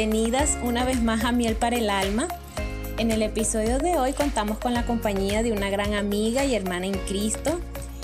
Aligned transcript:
Bienvenidas 0.00 0.56
una 0.62 0.86
vez 0.86 1.02
más 1.02 1.24
a 1.24 1.30
Miel 1.30 1.56
para 1.56 1.76
el 1.76 1.90
Alma. 1.90 2.26
En 2.96 3.10
el 3.10 3.20
episodio 3.20 3.78
de 3.78 3.98
hoy 3.98 4.14
contamos 4.14 4.56
con 4.56 4.72
la 4.72 4.86
compañía 4.86 5.42
de 5.42 5.52
una 5.52 5.68
gran 5.68 5.92
amiga 5.92 6.42
y 6.42 6.54
hermana 6.54 6.86
en 6.86 6.96
Cristo. 7.06 7.60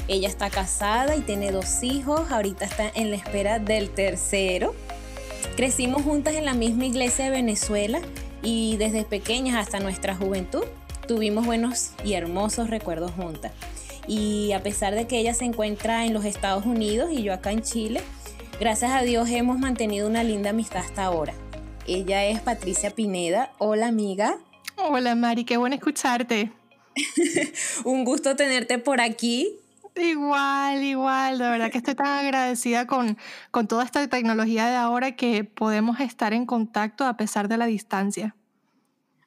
Ella 0.07 0.29
está 0.29 0.51
casada 0.51 1.17
y 1.17 1.23
tiene 1.23 1.53
dos 1.53 1.83
hijos, 1.83 2.31
ahorita 2.31 2.67
está 2.67 2.91
en 2.95 3.09
la 3.09 3.17
espera 3.17 3.61
del 3.61 3.89
tercero. 3.89 4.75
Crecimos 5.57 6.03
juntas 6.03 6.35
en 6.35 6.45
la 6.45 6.53
misma 6.53 6.85
iglesia 6.85 7.25
de 7.25 7.31
Venezuela 7.31 8.01
y 8.43 8.77
desde 8.77 9.05
pequeñas 9.05 9.57
hasta 9.57 9.81
nuestra 9.81 10.15
juventud 10.15 10.65
tuvimos 11.09 11.47
buenos 11.47 11.93
y 12.05 12.13
hermosos 12.13 12.69
recuerdos 12.69 13.13
juntas. 13.13 13.53
Y 14.07 14.53
a 14.53 14.63
pesar 14.63 14.95
de 14.95 15.07
que 15.07 15.19
ella 15.19 15.33
se 15.33 15.47
encuentra 15.47 16.05
en 16.05 16.13
los 16.13 16.27
Estados 16.27 16.67
Unidos 16.67 17.09
y 17.11 17.23
yo 17.23 17.33
acá 17.33 17.53
en 17.53 17.63
Chile, 17.63 18.03
Gracias 18.59 18.91
a 18.91 19.03
Dios 19.03 19.29
hemos 19.29 19.59
mantenido 19.59 20.09
una 20.09 20.23
linda 20.23 20.49
amistad 20.49 20.81
hasta 20.81 21.05
ahora. 21.05 21.35
Ella 21.89 22.25
es 22.25 22.41
Patricia 22.41 22.91
Pineda. 22.91 23.53
Hola 23.59 23.87
amiga. 23.87 24.39
Hola 24.77 25.15
Mari, 25.15 25.45
qué 25.45 25.57
bueno 25.57 25.77
escucharte. 25.77 26.51
Un 27.85 28.05
gusto 28.05 28.35
tenerte 28.35 28.79
por 28.79 29.01
aquí. 29.01 29.61
Igual, 29.95 30.83
igual, 30.83 31.39
de 31.39 31.45
verdad 31.49 31.71
que 31.71 31.79
estoy 31.79 31.95
tan 31.95 32.07
agradecida 32.07 32.89
con, 32.89 33.17
con 33.53 33.69
toda 33.69 33.85
esta 33.85 34.07
tecnología 34.09 34.67
de 34.67 34.75
ahora 34.75 35.15
que 35.15 35.45
podemos 35.45 36.01
estar 36.01 36.35
en 36.35 36.45
contacto 36.45 37.05
a 37.05 37.17
pesar 37.17 37.47
de 37.47 37.57
la 37.57 37.67
distancia. 37.67 38.35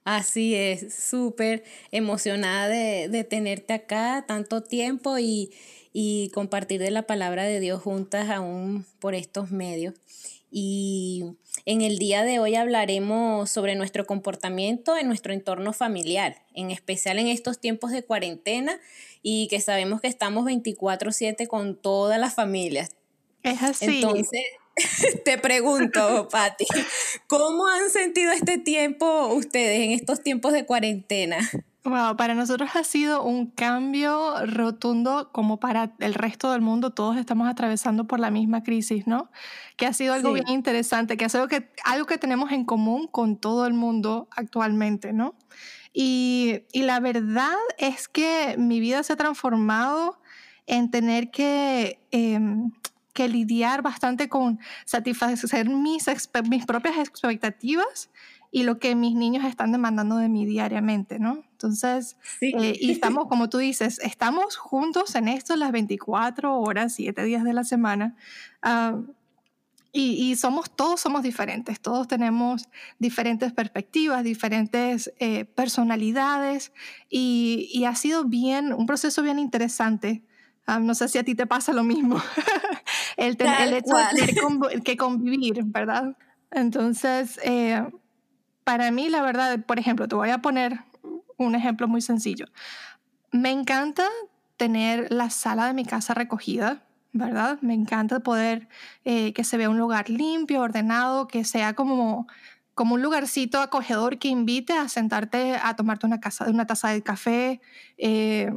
Así 0.04 0.54
es, 0.54 0.94
súper 0.94 1.64
emocionada 1.92 2.68
de, 2.68 3.08
de 3.08 3.24
tenerte 3.24 3.74
acá 3.74 4.26
tanto 4.28 4.64
tiempo 4.64 5.18
y, 5.18 5.52
y 5.94 6.30
compartir 6.34 6.82
de 6.82 6.92
la 6.92 7.04
palabra 7.04 7.44
de 7.44 7.62
Dios 7.62 7.82
juntas 7.82 8.30
aún 8.30 8.86
por 9.00 9.16
estos 9.16 9.50
medios. 9.50 9.94
Y 10.52 11.26
en 11.66 11.82
el 11.82 12.00
día 12.00 12.24
de 12.24 12.40
hoy 12.40 12.56
hablaremos 12.56 13.50
sobre 13.50 13.76
nuestro 13.76 14.06
comportamiento 14.06 14.98
en 14.98 15.08
nuestro 15.08 15.34
entorno 15.34 15.74
familiar, 15.74 16.44
en 16.56 16.72
especial 16.72 17.20
en 17.20 17.28
estos 17.28 17.60
tiempos 17.60 17.92
de 17.92 18.04
cuarentena 18.04 18.80
y 19.22 19.48
que 19.48 19.60
sabemos 19.60 20.02
que 20.02 20.08
estamos 20.08 20.46
24/7 20.46 21.48
con 21.48 21.76
todas 21.76 22.20
las 22.20 22.34
familias. 22.34 22.90
Es 23.44 23.62
así. 23.62 23.86
Entonces, 23.86 24.42
te 25.26 25.38
pregunto, 25.38 26.28
Patti, 26.30 26.66
¿cómo 27.28 27.68
han 27.68 27.90
sentido 27.90 28.32
este 28.32 28.58
tiempo 28.58 29.28
ustedes 29.28 29.82
en 29.82 29.92
estos 29.92 30.22
tiempos 30.22 30.54
de 30.54 30.66
cuarentena? 30.66 31.38
Wow, 31.86 32.18
para 32.18 32.36
nosotros 32.36 32.70
ha 32.76 32.84
sido 32.84 33.24
un 33.24 33.48
cambio 33.48 34.46
rotundo 34.46 35.30
como 35.32 35.60
para 35.60 35.94
el 36.00 36.14
resto 36.14 36.52
del 36.52 36.62
mundo. 36.62 36.92
Todos 36.92 37.18
estamos 37.18 37.48
atravesando 37.48 38.06
por 38.06 38.20
la 38.20 38.32
misma 38.32 38.64
crisis, 38.64 39.08
¿no? 39.08 39.32
Que 39.78 39.86
ha 39.86 39.94
sido 39.94 40.14
algo 40.14 40.34
bien 40.34 40.50
interesante, 40.50 41.16
que 41.16 41.24
ha 41.24 41.30
sido 41.30 41.48
que, 41.48 41.72
algo 41.86 42.06
que 42.06 42.18
tenemos 42.18 42.52
en 42.52 42.66
común 42.66 43.08
con 43.08 43.38
todo 43.38 43.66
el 43.66 43.74
mundo 43.74 44.28
actualmente, 44.32 45.14
¿no? 45.14 45.36
Y, 45.94 46.64
y 46.74 46.84
la 46.84 47.00
verdad 47.00 47.56
es 47.78 48.10
que 48.10 48.56
mi 48.58 48.82
vida 48.82 49.02
se 49.04 49.14
ha 49.14 49.16
transformado 49.16 50.20
en 50.68 50.92
tener 50.92 51.32
que... 51.32 52.00
Em, 52.12 52.72
que 53.20 53.28
lidiar 53.28 53.82
bastante 53.82 54.30
con 54.30 54.62
satisfacer 54.86 55.68
mis, 55.70 56.06
mis 56.50 56.66
propias 56.66 56.98
expectativas 56.98 58.10
y 58.50 58.64
lo 58.64 58.80
que 58.80 58.96
mis 58.96 59.14
niños 59.14 59.44
están 59.44 59.74
demandando 59.74 60.16
de 60.16 60.30
mí 60.30 60.46
diariamente, 60.46 61.20
¿no? 61.20 61.44
Entonces, 61.52 62.16
eh, 62.40 62.78
y 62.80 62.92
estamos, 62.92 63.28
como 63.28 63.50
tú 63.50 63.58
dices, 63.58 64.00
estamos 64.00 64.56
juntos 64.56 65.16
en 65.16 65.28
esto 65.28 65.58
las 65.58 65.74
24 65.74 66.62
horas, 66.62 66.94
7 66.94 67.22
días 67.26 67.44
de 67.44 67.52
la 67.52 67.66
semana. 67.66 68.16
Ah, 68.62 69.02
y, 69.92 70.36
somos, 70.38 70.74
todos 70.74 71.02
somos 71.02 71.24
diferentes, 71.24 71.82
todos 71.82 72.08
tenemos 72.08 72.70
diferentes 73.00 73.52
perspectivas, 73.52 74.24
diferentes 74.24 75.12
eh, 75.20 75.44
personalidades 75.44 76.72
y, 77.10 77.84
ha 77.86 77.96
sido 77.96 78.24
bien, 78.24 78.72
un 78.72 78.86
proceso 78.86 79.24
bien 79.24 79.40
interesante. 79.40 80.24
Ah, 80.70 80.80
no 80.80 80.94
sé 80.94 81.08
si 81.08 81.18
a 81.18 81.24
ti 81.24 81.34
te 81.34 81.48
pasa 81.48 81.74
lo 81.74 81.84
mismo, 81.84 82.18
el, 83.18 83.36
el, 83.40 83.74
hecho 83.74 83.96
de 83.96 84.04
tener 84.14 84.84
que 84.84 84.98
convivir, 84.98 85.64
¿verdad? 85.64 86.16
Entonces, 86.52 87.40
eh, 87.44 87.84
para 88.64 88.92
mí, 88.92 89.10
la 89.10 89.24
verdad, 89.24 89.66
por 89.66 89.80
ejemplo, 89.80 90.08
te 90.08 90.16
voy 90.16 90.30
a 90.30 90.44
poner 90.44 90.82
un 91.38 91.56
ejemplo 91.56 91.88
muy 91.88 92.02
sencillo. 92.02 92.46
Me 93.32 93.50
encanta 93.50 94.08
tener 94.58 95.12
la 95.12 95.32
sala 95.32 95.66
de 95.66 95.74
mi 95.74 95.86
casa 95.86 96.14
recogida, 96.14 96.84
¿verdad? 97.14 97.58
Me 97.62 97.74
encanta 97.74 98.20
poder 98.20 98.68
eh, 99.06 99.34
que 99.34 99.44
se 99.44 99.58
vea 99.58 99.72
un 99.72 99.80
lugar 99.80 100.08
limpio, 100.12 100.62
ordenado, 100.62 101.28
que 101.28 101.46
sea 101.46 101.74
como, 101.74 102.28
como 102.76 102.94
un 102.94 103.02
lugarcito 103.02 103.60
acogedor 103.60 104.20
que 104.20 104.28
invite 104.28 104.74
a 104.74 104.88
sentarte 104.88 105.56
a 105.56 105.76
tomarte 105.76 106.06
una, 106.06 106.20
casa, 106.20 106.48
una 106.48 106.68
taza 106.68 106.90
de 106.90 107.02
café 107.02 107.60
eh, 107.98 108.52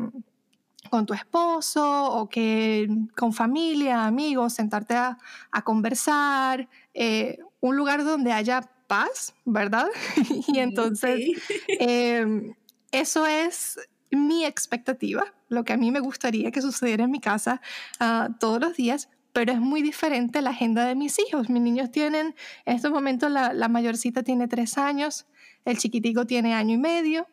con 0.93 1.07
tu 1.07 1.15
esposo 1.15 2.13
o 2.13 2.29
que 2.29 2.87
con 3.17 3.33
familia, 3.33 4.05
amigos, 4.05 4.53
sentarte 4.53 4.95
a, 4.95 5.17
conversar, 5.65 6.69
eh, 6.93 7.39
un 7.61 7.79
lugar 7.79 8.05
donde 8.05 8.31
haya 8.31 8.61
paz, 8.89 9.33
¿verdad? 9.47 9.87
y 10.49 10.59
entonces 10.59 11.19
em, 11.81 12.53
eso 12.91 13.27
es 13.27 13.81
mi 14.11 14.45
expectativa, 14.45 15.33
lo 15.49 15.65
que 15.65 15.73
a 15.73 15.79
mí 15.79 15.91
me 15.91 16.01
gustaría 16.01 16.51
que 16.51 16.61
sucediera 16.61 17.05
en 17.05 17.11
mi 17.11 17.21
casa 17.21 17.63
ah, 17.99 18.29
todos 18.39 18.61
los 18.61 18.77
días, 18.77 19.09
pero 19.33 19.51
es 19.51 19.61
muy 19.61 19.81
diferente 19.81 20.43
la 20.43 20.51
agenda 20.51 20.85
de 20.85 20.95
mis 20.95 21.19
hijos. 21.19 21.49
Mis 21.49 21.63
niños 21.63 21.91
tienen, 21.91 22.35
en 22.67 22.77
estos 22.77 22.91
momentos 22.91 23.31
la, 23.31 23.55
la 23.55 23.69
mayorcita 23.69 24.23
tiene 24.23 24.47
tres 24.47 24.77
años, 24.77 25.25
el 25.65 25.79
chiquitico 25.79 26.27
tiene 26.27 26.53
año 26.53 26.75
y 26.75 26.79
medio. 26.79 27.27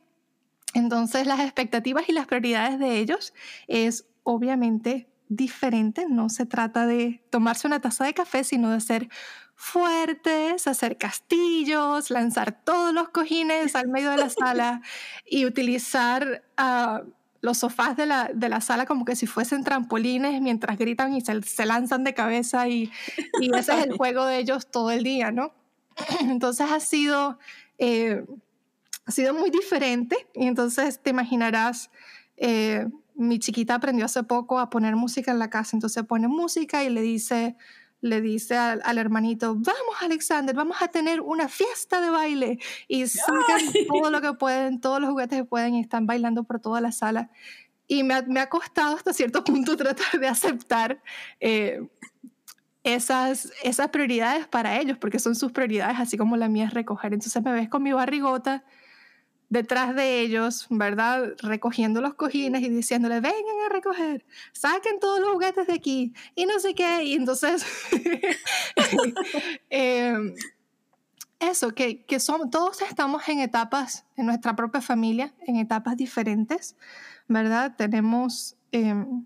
Entonces 0.73 1.25
las 1.27 1.39
expectativas 1.39 2.07
y 2.09 2.13
las 2.13 2.27
prioridades 2.27 2.79
de 2.79 2.99
ellos 2.99 3.33
es 3.67 4.05
obviamente 4.23 5.07
diferente. 5.29 6.05
No 6.09 6.29
se 6.29 6.45
trata 6.45 6.85
de 6.85 7.21
tomarse 7.29 7.67
una 7.67 7.79
taza 7.79 8.05
de 8.05 8.13
café, 8.13 8.43
sino 8.43 8.71
de 8.71 8.81
ser 8.81 9.09
fuertes, 9.55 10.67
hacer 10.67 10.97
castillos, 10.97 12.09
lanzar 12.09 12.63
todos 12.63 12.93
los 12.93 13.09
cojines 13.09 13.75
al 13.75 13.89
medio 13.89 14.09
de 14.11 14.17
la 14.17 14.29
sala 14.29 14.81
y 15.25 15.45
utilizar 15.45 16.43
uh, 16.57 17.05
los 17.41 17.57
sofás 17.57 17.97
de 17.97 18.05
la, 18.05 18.31
de 18.33 18.49
la, 18.49 18.61
sala 18.61 18.85
como 18.85 19.05
que 19.05 19.15
si 19.15 19.27
fuesen 19.27 19.63
trampolines 19.63 20.41
mientras 20.41 20.77
gritan 20.77 21.13
y 21.13 21.21
se, 21.21 21.41
se 21.41 21.65
lanzan 21.65 22.03
de 22.03 22.13
cabeza 22.13 22.67
y, 22.67 22.91
y, 23.41 23.55
ese 23.55 23.77
es 23.77 23.85
el 23.85 23.93
juego 23.97 24.25
de 24.25 24.39
ellos 24.39 24.69
todo 24.71 24.91
el 24.91 25.03
día, 25.03 25.31
¿no? 25.31 25.53
Entonces 26.21 26.71
ha 26.71 26.79
sido, 26.79 27.37
eh, 27.77 28.23
ha 29.09 29.11
sido 29.11 29.33
muy 29.33 29.49
diferente 29.49 30.15
y 30.33 30.45
entonces 30.45 30.99
te 31.01 31.09
imaginarás... 31.09 31.89
Eh, 32.37 32.87
mi 33.15 33.37
chiquita 33.37 33.75
aprendió 33.75 34.05
hace 34.05 34.23
poco 34.23 34.59
a 34.59 34.69
poner 34.69 34.95
música 34.95 35.31
en 35.31 35.39
la 35.39 35.49
casa, 35.49 35.75
entonces 35.75 36.05
pone 36.05 36.29
música 36.29 36.85
y 36.85 36.89
le 36.89 37.01
dice 37.01 37.57
le 38.01 38.21
dice 38.21 38.55
al, 38.55 38.97
hermanito, 38.97 39.55
vamos 39.55 39.95
Alexander, 39.99 40.55
vamos 40.55 40.77
a 40.81 40.87
tener 40.87 41.19
una 41.19 41.49
fiesta 41.49 41.99
de 41.99 42.09
baile. 42.09 42.59
Y 42.87 43.05
sacan 43.07 43.59
todo 43.89 44.09
lo 44.09 44.21
que 44.21 44.31
pueden, 44.31 44.79
todos 44.79 45.01
los 45.01 45.09
juguetes 45.09 45.39
que 45.39 45.43
pueden 45.43 45.75
y 45.75 45.81
están 45.81 46.05
bailando 46.05 46.45
por 46.45 46.61
toda 46.61 46.79
la 46.79 46.93
sala. 46.93 47.29
Y 47.89 48.03
me 48.03 48.13
ha, 48.13 48.47
costado 48.47 48.95
hasta 48.95 49.11
cierto 49.11 49.43
punto 49.43 49.75
tratar 49.77 50.17
de 50.17 50.29
aceptar 50.29 51.01
eh, 51.41 51.85
esas, 52.85 53.51
esas 53.63 53.89
prioridades 53.89 54.47
para 54.47 54.79
ellos, 54.79 54.97
porque 54.97 55.19
son 55.19 55.35
sus 55.35 55.51
prioridades, 55.51 55.99
así 55.99 56.17
como 56.17 56.37
la 56.37 56.47
mía 56.47 56.67
es 56.67 56.73
recoger. 56.73 57.13
Entonces 57.13 57.43
me 57.43 57.51
ves 57.51 57.67
con 57.67 57.83
mi 57.83 57.91
barrigota 57.91 58.63
detrás 59.49 59.95
de 59.95 60.21
ellos, 60.21 60.67
¿verdad? 60.69 61.33
Recogiendo 61.39 62.01
los 62.01 62.13
cojines 62.13 62.61
y 62.61 62.69
diciéndole, 62.69 63.19
vengan 63.19 63.65
a 63.65 63.69
recoger, 63.69 64.25
saquen 64.53 64.99
todos 64.99 65.19
los 65.19 65.31
juguetes 65.31 65.67
de 65.67 65.73
aquí 65.73 66.13
y 66.35 66.45
no 66.45 66.59
sé 66.59 66.75
qué. 66.75 67.03
Y 67.03 67.13
entonces, 67.15 67.65
em, 69.69 70.35
eso, 71.39 71.71
que, 71.71 72.05
que 72.05 72.19
somos, 72.19 72.49
todos 72.51 72.81
estamos 72.81 73.27
en 73.27 73.39
etapas, 73.39 74.05
en 74.15 74.27
nuestra 74.27 74.55
propia 74.55 74.81
familia, 74.81 75.33
en 75.47 75.57
etapas 75.57 75.97
diferentes, 75.97 76.75
¿verdad? 77.27 77.75
Tenemos 77.75 78.55
em, 78.71 79.25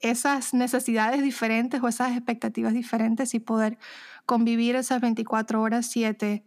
esas 0.00 0.54
necesidades 0.54 1.22
diferentes 1.22 1.82
o 1.82 1.88
esas 1.88 2.12
expectativas 2.12 2.74
diferentes 2.74 3.34
y 3.34 3.40
poder 3.40 3.78
convivir 4.24 4.76
esas 4.76 5.00
24 5.00 5.60
horas, 5.60 5.86
7 5.86 6.44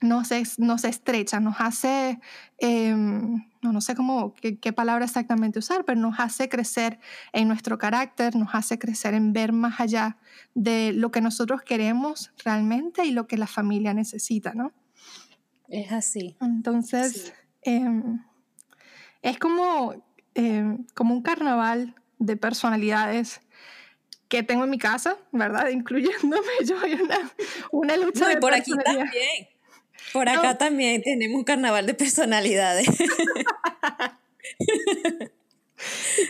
nos, 0.00 0.58
nos 0.58 0.84
estrecha, 0.84 1.40
nos 1.40 1.56
hace, 1.58 2.20
em, 2.58 3.44
no, 3.62 3.72
no, 3.72 3.80
sé 3.80 3.94
cómo, 3.94 4.34
qué, 4.34 4.72
palabra 4.72 5.04
exactamente 5.04 5.58
usar, 5.58 5.84
pero 5.84 6.00
nos 6.00 6.20
hace 6.20 6.48
crecer 6.48 7.00
en 7.32 7.48
nuestro 7.48 7.78
carácter, 7.78 8.36
nos 8.36 8.54
hace 8.54 8.78
crecer 8.78 9.14
en 9.14 9.32
ver 9.32 9.52
más 9.52 9.80
allá 9.80 10.18
de 10.54 10.92
lo 10.92 11.10
que 11.10 11.20
nosotros 11.20 11.62
queremos 11.62 12.32
realmente 12.44 13.04
y 13.04 13.10
lo 13.10 13.26
que 13.26 13.36
la 13.36 13.46
familia 13.46 13.94
necesita, 13.94 14.54
¿no? 14.54 14.72
Es 15.68 15.92
así. 15.92 16.36
Entonces, 16.40 17.34
em, 17.62 18.22
es 19.22 19.38
como, 19.38 19.94
em, 20.34 20.84
como 20.94 21.14
un 21.14 21.22
carnaval 21.22 21.94
de 22.18 22.36
personalidades 22.36 23.40
que 24.28 24.42
tengo 24.42 24.64
en 24.64 24.70
mi 24.70 24.78
casa, 24.78 25.16
¿verdad? 25.32 25.68
Incluyéndome 25.70 26.48
yo, 26.64 26.78
hay 26.80 26.94
una, 26.94 27.18
una 27.72 27.96
lucha 27.96 28.26
no, 28.26 28.32
y 28.32 28.36
por 28.36 28.54
aquí 28.54 28.72
también. 28.84 29.48
Por 30.12 30.28
acá 30.28 30.56
también 30.56 31.02
tenemos 31.02 31.38
un 31.38 31.44
carnaval 31.44 31.86
de 31.86 31.94
personalidades. 31.94 32.86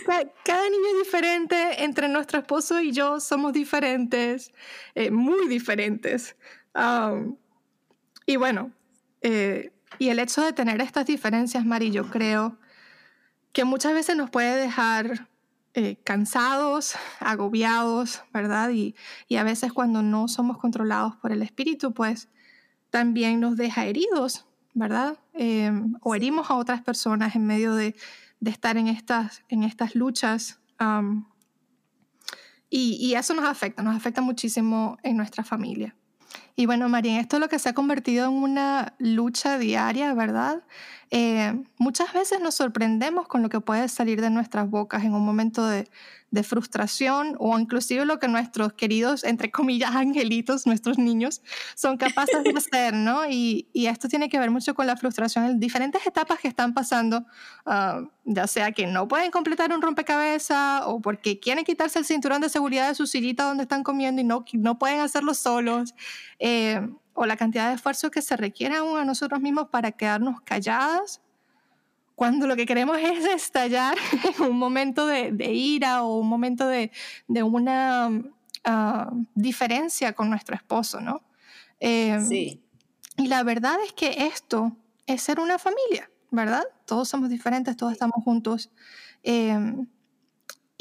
Cada, 0.05 0.69
niño 0.69 0.87
es 0.93 1.05
diferente, 1.05 1.83
entre 1.83 2.07
nuestro 2.07 2.39
esposo 2.39 2.79
y 2.81 2.91
yo 2.91 3.19
somos 3.19 3.53
diferentes, 3.53 4.53
eh, 4.95 5.11
muy 5.11 5.47
diferentes. 5.47 6.35
y 8.25 8.35
bueno, 8.35 8.71
eh, 9.21 9.71
y 9.97 10.09
el 10.09 10.19
hecho 10.19 10.41
de 10.41 10.53
tener 10.53 10.81
estas 10.81 11.05
diferencias, 11.05 11.65
Mari, 11.65 11.91
yo 11.91 12.09
creo 12.09 12.57
que 13.51 13.63
muchas 13.63 13.93
veces 13.93 14.15
nos 14.15 14.29
puede 14.29 14.55
dejar 14.55 15.27
eh, 15.73 15.97
cansados, 16.03 16.95
agobiados, 17.19 18.23
¿verdad? 18.33 18.69
Y, 18.69 18.95
y, 19.27 19.37
a 19.37 19.43
veces 19.43 19.73
cuando 19.73 20.01
no 20.01 20.27
somos 20.27 20.57
controlados 20.57 21.15
por 21.15 21.31
el 21.31 21.41
espíritu, 21.41 21.93
pues 21.93 22.29
también 22.89 23.39
nos 23.39 23.55
deja 23.55 23.85
heridos, 23.85 24.45
¿verdad? 24.73 25.17
Em, 25.33 25.95
o 26.01 26.15
herimos 26.15 26.49
a 26.49 26.55
otras 26.55 26.81
personas 26.81 27.35
en 27.35 27.45
medio 27.45 27.75
de, 27.75 27.95
de 28.39 28.51
estar 28.51 28.77
en 28.77 28.87
estas, 28.87 29.43
en 29.49 29.63
estas 29.63 29.95
luchas. 29.95 30.59
y, 32.69 32.97
y, 32.99 33.15
eso 33.15 33.33
nos 33.33 33.45
afecta, 33.45 33.83
nos 33.83 33.95
afecta 33.95 34.21
muchísimo 34.21 34.97
en 35.03 35.17
nuestra 35.17 35.43
familia. 35.43 35.95
Y 36.59 36.65
bueno, 36.65 36.89
María, 36.89 37.21
esto 37.21 37.37
es 37.37 37.39
lo 37.39 37.47
que 37.47 37.57
se 37.57 37.69
ha 37.69 37.73
convertido 37.73 38.25
en 38.25 38.33
una 38.33 38.93
lucha 38.99 39.57
diaria, 39.57 40.13
¿verdad? 40.13 40.61
Eh, 41.09 41.63
muchas 41.77 42.11
veces 42.11 42.41
nos 42.41 42.55
sorprendemos 42.55 43.29
con 43.29 43.41
lo 43.41 43.47
que 43.47 43.61
puede 43.61 43.87
salir 43.87 44.19
de 44.19 44.29
nuestras 44.29 44.69
bocas 44.69 45.05
en 45.05 45.13
un 45.13 45.25
momento 45.25 45.65
de, 45.65 45.87
de 46.31 46.43
frustración 46.43 47.35
o 47.39 47.57
inclusive 47.57 48.05
lo 48.05 48.19
que 48.19 48.27
nuestros 48.27 48.73
queridos, 48.73 49.23
entre 49.23 49.51
comillas, 49.51 49.91
angelitos, 49.95 50.67
nuestros 50.67 50.97
niños, 50.97 51.41
son 51.75 51.97
capaces 51.97 52.43
de 52.43 52.51
hacer, 52.55 52.93
¿no? 52.93 53.27
Y, 53.29 53.67
y, 53.73 53.87
esto 53.87 54.07
tiene 54.07 54.29
que 54.29 54.39
ver 54.39 54.51
mucho 54.51 54.75
con 54.75 54.87
la 54.87 54.95
frustración 54.95 55.45
en 55.45 55.59
diferentes 55.59 56.05
etapas 56.05 56.39
que 56.39 56.47
están 56.47 56.73
pasando, 56.73 57.25
uh, 57.65 58.07
ya 58.25 58.47
sea 58.47 58.71
que 58.71 58.85
no 58.85 59.07
pueden 59.07 59.31
completar 59.31 59.73
un 59.73 59.81
rompecabezas 59.81 60.83
o 60.85 61.01
porque 61.01 61.39
quieren 61.39 61.65
quitarse 61.65 61.99
el 61.99 62.05
cinturón 62.05 62.41
de 62.41 62.49
seguridad 62.49 62.87
de 62.89 62.95
su 62.95 63.07
sillita 63.07 63.45
donde 63.45 63.63
están 63.63 63.83
comiendo 63.83 64.21
y 64.21 64.23
no, 64.23 64.45
no 64.53 64.77
pueden 64.77 64.99
hacerlo 64.99 65.33
solos, 65.33 65.95
o 67.13 67.25
la 67.25 67.37
cantidad 67.37 67.67
de 67.69 67.75
esfuerzo 67.75 68.11
que 68.11 68.21
se 68.21 68.37
requiere 68.37 68.75
aún 68.75 68.97
a 68.97 69.05
nosotros 69.05 69.41
mismos 69.41 69.69
para 69.69 69.91
quedarnos 69.91 70.41
calladas 70.41 71.21
cuando 72.19 72.47
lo 72.47 72.57
que 72.57 72.65
queremos 72.65 72.97
es 73.01 73.25
estallar 73.25 73.97
en 74.37 74.43
un 74.43 74.57
momento 74.57 75.07
de, 75.07 75.31
ira 75.53 76.03
o 76.03 76.17
un 76.17 76.27
momento 76.27 76.67
de, 76.67 76.91
una 77.41 78.11
ah, 78.65 79.11
diferencia 79.35 80.13
con 80.13 80.29
nuestro 80.29 80.55
esposo, 80.55 80.99
¿no? 80.99 81.21
Em, 81.79 82.27
sí. 82.27 82.61
Y 83.15 83.27
la 83.27 83.43
verdad 83.43 83.77
es 83.85 83.93
que 83.93 84.27
esto 84.27 84.75
es 85.07 85.21
ser 85.21 85.39
una 85.39 85.57
familia, 85.59 86.09
¿verdad? 86.29 86.63
Todos 86.85 87.07
somos 87.07 87.29
diferentes, 87.29 87.75
todos 87.77 87.93
estamos 87.93 88.23
juntos. 88.23 88.69
Em, 89.23 89.87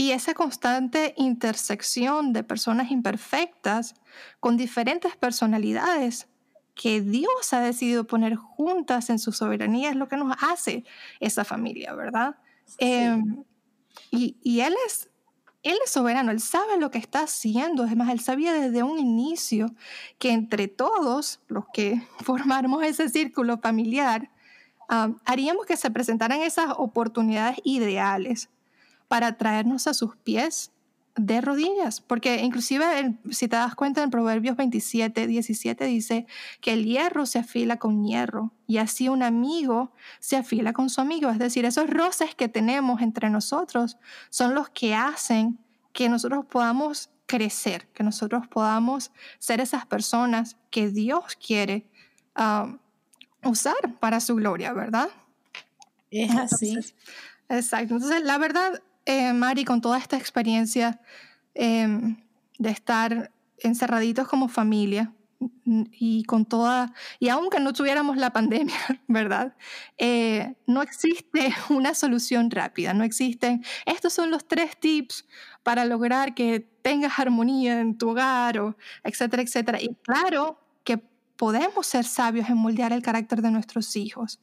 y 0.00 0.12
esa 0.12 0.32
constante 0.32 1.12
intersección 1.16 2.32
de 2.32 2.44
personas 2.44 2.92
imperfectas 2.92 3.96
con 4.38 4.56
diferentes 4.56 5.16
personalidades 5.16 6.28
que 6.76 7.00
Dios 7.00 7.52
ha 7.52 7.58
decidido 7.58 8.06
poner 8.06 8.36
juntas 8.36 9.10
en 9.10 9.18
su 9.18 9.32
soberanía 9.32 9.90
es 9.90 9.96
lo 9.96 10.06
que 10.06 10.16
nos 10.16 10.36
hace 10.40 10.84
esa 11.18 11.44
familia, 11.44 11.94
¿verdad? 11.94 12.36
Em, 12.78 13.42
y, 14.12 14.60
Él 14.60 14.74
es... 14.86 15.10
Él 15.64 15.76
es 15.84 15.90
soberano, 15.90 16.30
Él 16.30 16.40
sabe 16.40 16.78
lo 16.78 16.92
que 16.92 16.98
está 16.98 17.22
haciendo. 17.22 17.84
Es 17.84 17.96
más, 17.96 18.10
Él 18.10 18.20
sabía 18.20 18.52
desde 18.52 18.84
un 18.84 19.00
inicio 19.00 19.74
que 20.20 20.30
entre 20.30 20.68
todos 20.68 21.40
los 21.48 21.64
que 21.72 22.00
formamos 22.24 22.84
ese 22.84 23.08
círculo 23.08 23.58
familiar, 23.58 24.30
haríamos 25.26 25.66
que 25.66 25.76
se 25.76 25.90
presentaran 25.90 26.40
esas 26.40 26.72
oportunidades 26.76 27.58
ideales 27.64 28.48
para 29.08 29.36
traernos 29.36 29.86
a 29.86 29.94
sus 29.94 30.16
pies 30.16 30.70
de 31.18 31.40
rodillas, 31.40 32.00
porque 32.00 32.42
inclusive 32.42 33.18
si 33.30 33.48
te 33.48 33.56
das 33.56 33.74
cuenta 33.74 34.02
en 34.02 34.10
Proverbios 34.10 34.56
27, 34.56 35.26
17 35.26 35.84
dice 35.86 36.26
que 36.60 36.72
el 36.72 36.84
hierro 36.84 37.26
se 37.26 37.40
afila 37.40 37.76
con 37.78 38.04
hierro 38.04 38.52
y 38.68 38.78
así 38.78 39.08
un 39.08 39.24
amigo 39.24 39.92
se 40.20 40.36
afila 40.36 40.72
con 40.72 40.90
su 40.90 41.00
amigo. 41.00 41.28
Es 41.30 41.38
decir, 41.38 41.64
esos 41.64 41.90
roces 41.90 42.36
que 42.36 42.48
tenemos 42.48 43.02
entre 43.02 43.30
nosotros 43.30 43.98
son 44.30 44.54
los 44.54 44.70
que 44.70 44.94
hacen 44.94 45.58
que 45.92 46.08
nosotros 46.08 46.44
podamos 46.46 47.10
crecer, 47.26 47.88
que 47.88 48.04
nosotros 48.04 48.46
podamos 48.46 49.10
ser 49.40 49.60
esas 49.60 49.86
personas 49.86 50.56
que 50.70 50.88
Dios 50.88 51.36
quiere 51.44 51.84
um, 52.38 52.78
usar 53.42 53.98
para 53.98 54.20
su 54.20 54.36
gloria, 54.36 54.72
¿verdad? 54.72 55.08
Es 56.10 56.34
así. 56.36 56.78
exacto. 57.48 57.94
Entonces, 57.94 58.22
la 58.22 58.38
verdad, 58.38 58.80
eh, 59.08 59.32
Mari, 59.32 59.64
con 59.64 59.80
toda 59.80 59.96
esta 59.96 60.18
experiencia 60.18 61.00
em, 61.54 62.18
de 62.58 62.70
estar 62.70 63.32
encerraditos 63.56 64.28
como 64.28 64.48
familia 64.48 65.14
y 65.64 66.24
con 66.24 66.44
toda, 66.44 66.92
y 67.18 67.30
aunque 67.30 67.58
no 67.58 67.72
tuviéramos 67.72 68.18
la 68.18 68.34
pandemia, 68.34 68.74
¿verdad? 69.08 69.56
Eh, 69.96 70.56
no 70.66 70.82
existe 70.82 71.54
una 71.70 71.94
solución 71.94 72.50
rápida, 72.50 72.92
no 72.92 73.02
existen, 73.02 73.64
estos 73.86 74.12
son 74.12 74.30
los 74.30 74.46
tres 74.46 74.78
tips 74.78 75.26
para 75.62 75.86
lograr 75.86 76.34
que 76.34 76.60
tengas 76.82 77.18
armonía 77.18 77.80
en 77.80 77.96
tu 77.96 78.10
hogar, 78.10 78.58
o 78.58 78.76
etcétera, 79.04 79.42
etcétera. 79.42 79.80
Y 79.80 79.94
claro 80.02 80.67
podemos 81.38 81.86
ser 81.86 82.04
sabios 82.04 82.50
en 82.50 82.58
moldear 82.58 82.92
el 82.92 83.00
carácter 83.00 83.40
de 83.40 83.52
nuestros 83.52 83.94
hijos, 83.96 84.40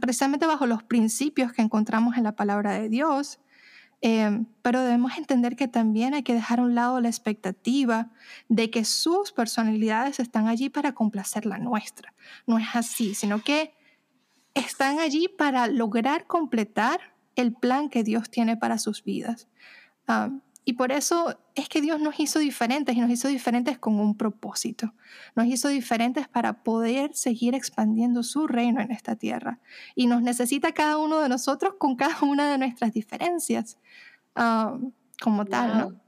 precisamente 0.00 0.46
bajo 0.46 0.66
los 0.66 0.82
principios 0.82 1.52
que 1.52 1.62
encontramos 1.62 2.16
en 2.16 2.24
la 2.24 2.34
palabra 2.34 2.72
de 2.72 2.88
Dios. 2.88 3.38
Em, 4.00 4.46
pero 4.62 4.80
debemos 4.80 5.18
entender 5.18 5.56
que 5.56 5.68
también 5.68 6.14
hay 6.14 6.22
que 6.22 6.32
dejar 6.32 6.60
a 6.60 6.62
un 6.62 6.74
lado 6.74 7.00
la 7.00 7.08
expectativa 7.08 8.10
de 8.48 8.70
que 8.70 8.84
sus 8.84 9.32
personalidades 9.32 10.20
están 10.20 10.46
allí 10.46 10.70
para 10.70 10.94
complacer 10.94 11.44
la 11.44 11.58
nuestra. 11.58 12.14
No 12.46 12.58
es 12.58 12.68
así, 12.74 13.14
sino 13.14 13.42
que 13.42 13.74
están 14.54 15.00
allí 15.00 15.28
para 15.28 15.66
lograr 15.66 16.26
completar 16.26 17.00
el 17.36 17.52
plan 17.52 17.90
que 17.90 18.04
Dios 18.04 18.30
tiene 18.30 18.56
para 18.56 18.78
sus 18.78 19.04
vidas. 19.04 19.48
Y 20.68 20.74
por 20.74 20.92
eso 20.92 21.34
es 21.54 21.66
que 21.66 21.80
Dios 21.80 21.98
nos 21.98 22.20
hizo 22.20 22.38
diferentes 22.40 22.94
y 22.94 23.00
nos 23.00 23.08
hizo 23.08 23.26
diferentes 23.28 23.78
con 23.78 23.98
un 23.98 24.14
propósito. 24.14 24.92
Nos 25.34 25.46
hizo 25.46 25.68
diferentes 25.68 26.28
para 26.28 26.62
poder 26.62 27.14
seguir 27.14 27.54
expandiendo 27.54 28.22
su 28.22 28.46
reino 28.46 28.82
en 28.82 28.90
esta 28.90 29.16
tierra. 29.16 29.60
Y 29.94 30.08
nos 30.08 30.20
necesita 30.20 30.72
cada 30.72 30.98
uno 30.98 31.20
de 31.20 31.30
nosotros 31.30 31.76
con 31.78 31.96
cada 31.96 32.20
una 32.20 32.52
de 32.52 32.58
nuestras 32.58 32.92
diferencias 32.92 33.78
ah, 34.36 34.76
como 35.22 35.46
tal, 35.46 35.78
¿no? 35.78 36.07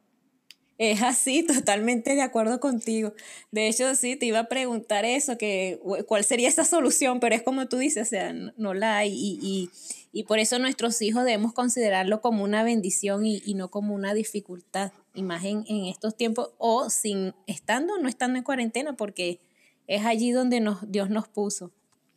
Es 0.80 1.02
así, 1.02 1.42
totalmente 1.42 2.14
de 2.14 2.22
acuerdo 2.22 2.58
contigo. 2.58 3.12
De 3.50 3.68
hecho, 3.68 3.94
sí, 3.94 4.16
te 4.16 4.24
iba 4.24 4.38
a 4.38 4.48
preguntar 4.48 5.04
eso, 5.04 5.36
que 5.36 5.78
cuál 6.06 6.24
sería 6.24 6.48
esa 6.48 6.64
solución, 6.64 7.20
pero 7.20 7.34
es 7.34 7.42
como 7.42 7.68
tú 7.68 7.76
dices, 7.76 8.06
o 8.06 8.08
sea, 8.08 8.32
no, 8.32 8.72
la 8.72 8.96
hay 8.96 9.12
y, 9.12 9.70
y, 10.10 10.22
por 10.22 10.38
eso 10.38 10.58
nuestros 10.58 11.02
hijos 11.02 11.24
debemos 11.24 11.52
considerarlo 11.52 12.22
como 12.22 12.44
una 12.44 12.62
bendición 12.62 13.26
y, 13.26 13.42
y 13.44 13.52
no 13.52 13.70
como 13.70 13.94
una 13.94 14.14
dificultad, 14.14 14.92
imagen 15.12 15.66
en, 15.68 15.84
estos 15.84 16.16
tiempos 16.16 16.48
o 16.56 16.88
sin 16.88 17.34
estando 17.46 17.98
no 17.98 18.08
estando 18.08 18.38
en 18.38 18.44
cuarentena, 18.44 18.94
porque 18.96 19.38
es 19.86 20.06
allí 20.06 20.30
donde 20.30 20.60
nos, 20.60 20.90
Dios 20.90 21.10
nos 21.10 21.28
puso. 21.28 21.72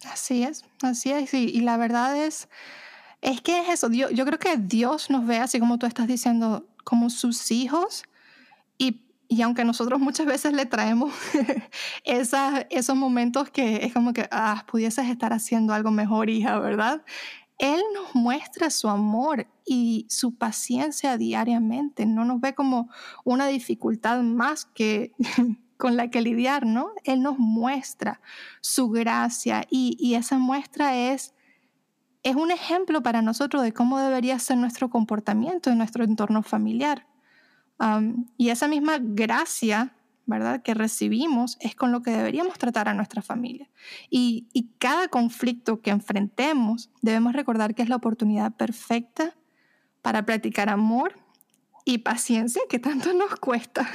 Así 0.06 0.44
es, 0.44 0.64
así 0.82 1.12
es, 1.12 1.34
y, 1.34 1.60
la 1.60 1.76
verdad 1.76 2.16
es, 2.16 2.48
es 3.20 3.42
que 3.42 3.60
es 3.60 3.68
eso, 3.68 3.92
yo, 3.92 4.10
yo 4.10 4.26
creo 4.26 4.40
que 4.40 4.56
Dios 4.56 5.10
nos 5.10 5.28
ve 5.28 5.40
así 5.40 5.60
como 5.60 5.80
tú 5.80 5.86
estás 5.86 6.08
diciendo, 6.08 6.66
como 6.86 7.10
sus 7.10 7.52
hijos 7.52 8.06
y 9.34 9.42
aunque 9.42 9.66
nosotros 9.66 10.00
muchas 10.00 10.28
veces 10.28 10.54
le 10.54 10.68
traemos 10.68 11.12
esos 12.04 12.96
momentos 12.96 13.50
que 13.50 13.84
es 13.84 13.92
como 13.92 14.14
que, 14.14 14.28
ah, 14.32 14.64
pudieses 14.68 15.10
estar 15.10 15.34
haciendo 15.34 15.74
algo 15.74 15.90
mejor, 15.90 16.30
hija, 16.30 16.60
¿verdad? 16.60 17.04
Él 17.58 17.82
nos 17.96 18.14
muestra 18.14 18.70
su 18.70 18.90
amor 18.90 19.48
y 19.66 20.06
su 20.08 20.36
paciencia 20.36 21.18
diariamente, 21.18 22.06
no 22.06 22.26
nos 22.26 22.42
ve 22.42 22.54
como 22.54 22.92
una 23.24 23.48
dificultad 23.48 24.22
más 24.22 24.66
que 24.66 25.14
con 25.78 25.98
la 25.98 26.12
que 26.12 26.22
lidiar, 26.22 26.68
¿no? 26.68 26.92
Él 27.04 27.24
nos 27.24 27.40
muestra 27.40 28.22
su 28.62 28.90
gracia 28.90 29.66
y, 29.68 29.98
y 30.00 30.14
esa 30.14 30.38
muestra 30.38 30.96
es, 30.96 31.34
es 32.22 32.36
un 32.36 32.52
ejemplo 32.52 33.02
para 33.02 33.24
nosotros 33.24 33.64
de 33.64 33.74
cómo 33.74 33.98
debería 33.98 34.38
ser 34.38 34.58
nuestro 34.58 34.92
comportamiento 34.92 35.72
en 35.72 35.80
nuestro 35.80 36.04
entorno 36.04 36.44
familiar 36.44 37.08
y 38.38 38.50
esa 38.50 38.68
misma 38.68 38.98
gracia, 39.00 39.94
¿verdad?, 40.26 40.62
que 40.62 40.74
recibimos 40.74 41.58
es 41.60 41.76
con 41.76 41.92
lo 41.92 42.02
que 42.02 42.12
deberíamos 42.12 42.58
tratar 42.58 42.88
a 42.88 42.94
nuestra 42.94 43.22
familia. 43.22 43.70
Y, 44.10 44.48
cada 44.78 45.08
conflicto 45.08 45.82
que 45.82 45.92
enfrentemos, 45.92 46.90
debemos 47.02 47.34
recordar 47.34 47.76
que 47.76 47.82
es 47.82 47.90
la 47.90 47.96
oportunidad 47.96 48.54
perfecta 48.54 49.36
para 50.02 50.26
practicar 50.26 50.70
amor 50.70 51.16
y 51.86 52.00
paciencia 52.00 52.62
que 52.70 52.80
tanto 52.80 53.14
nos 53.14 53.36
cuesta. 53.36 53.90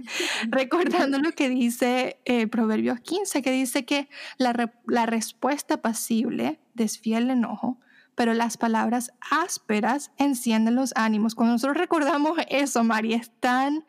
Recordando 0.48 1.18
lo 1.18 1.32
que 1.32 1.48
dice 1.48 2.18
eh, 2.24 2.46
Proverbios 2.46 3.00
15, 3.00 3.42
que 3.42 3.52
dice 3.52 3.84
que 3.84 4.08
la, 4.38 4.72
la 4.86 5.06
respuesta 5.06 5.82
pasible 5.82 6.60
desvía 6.74 7.18
el 7.18 7.30
enojo, 7.30 7.78
pero 8.14 8.34
las 8.34 8.56
palabras 8.56 9.12
ásperas 9.30 10.10
encienden 10.16 10.74
los 10.74 10.92
ánimos. 10.96 11.34
Cuando 11.34 11.54
nosotros 11.54 11.76
recordamos 11.76 12.38
eso, 12.48 12.84
María, 12.84 13.16
es 13.16 13.30
tan 13.40 13.84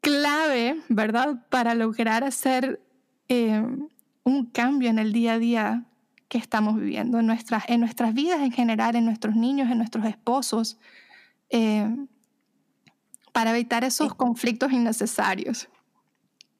clave, 0.00 0.80
¿verdad? 0.88 1.46
Para 1.48 1.74
lograr 1.74 2.24
hacer 2.24 2.82
eh, 3.28 3.62
un 4.24 4.46
cambio 4.46 4.90
en 4.90 4.98
el 4.98 5.12
día 5.12 5.34
a 5.34 5.38
día 5.38 5.84
que 6.28 6.38
estamos 6.38 6.76
viviendo, 6.76 7.18
en 7.18 7.26
nuestras, 7.26 7.64
en 7.68 7.80
nuestras 7.80 8.14
vidas 8.14 8.40
en 8.40 8.52
general, 8.52 8.94
en 8.94 9.04
nuestros 9.04 9.34
niños, 9.34 9.70
en 9.70 9.78
nuestros 9.78 10.06
esposos, 10.06 10.78
eh, 11.50 11.88
para 13.32 13.50
evitar 13.50 13.84
esos 13.84 14.14
conflictos 14.14 14.72
innecesarios. 14.72 15.68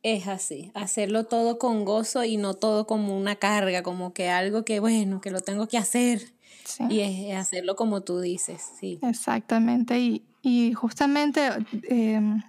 Es 0.03 0.29
así, 0.29 0.71
hacerlo 0.75 1.25
todo 1.25 1.59
con 1.59 1.85
gozo 1.85 2.25
y 2.25 2.39
no 2.39 2.55
todo 2.55 2.87
como 2.87 3.17
una 3.19 3.37
carga, 3.37 3.83
como 3.83 4.15
que 4.15 4.31
algo 4.31 4.65
que, 4.65 4.81
bueno, 4.81 5.21
que 5.21 5.31
lo 5.31 5.41
tengo 5.41 5.69
que 5.69 5.77
hacer. 5.77 6.33
Y 6.89 7.01
es, 7.01 7.37
hacerlo 7.37 7.77
como 7.77 8.01
tú 8.01 8.21
dices, 8.21 8.63
sí. 8.79 8.99
Exactamente, 9.03 9.99
y, 9.99 10.25
y 10.43 10.73
justamente 10.73 11.51
em, 11.89 12.43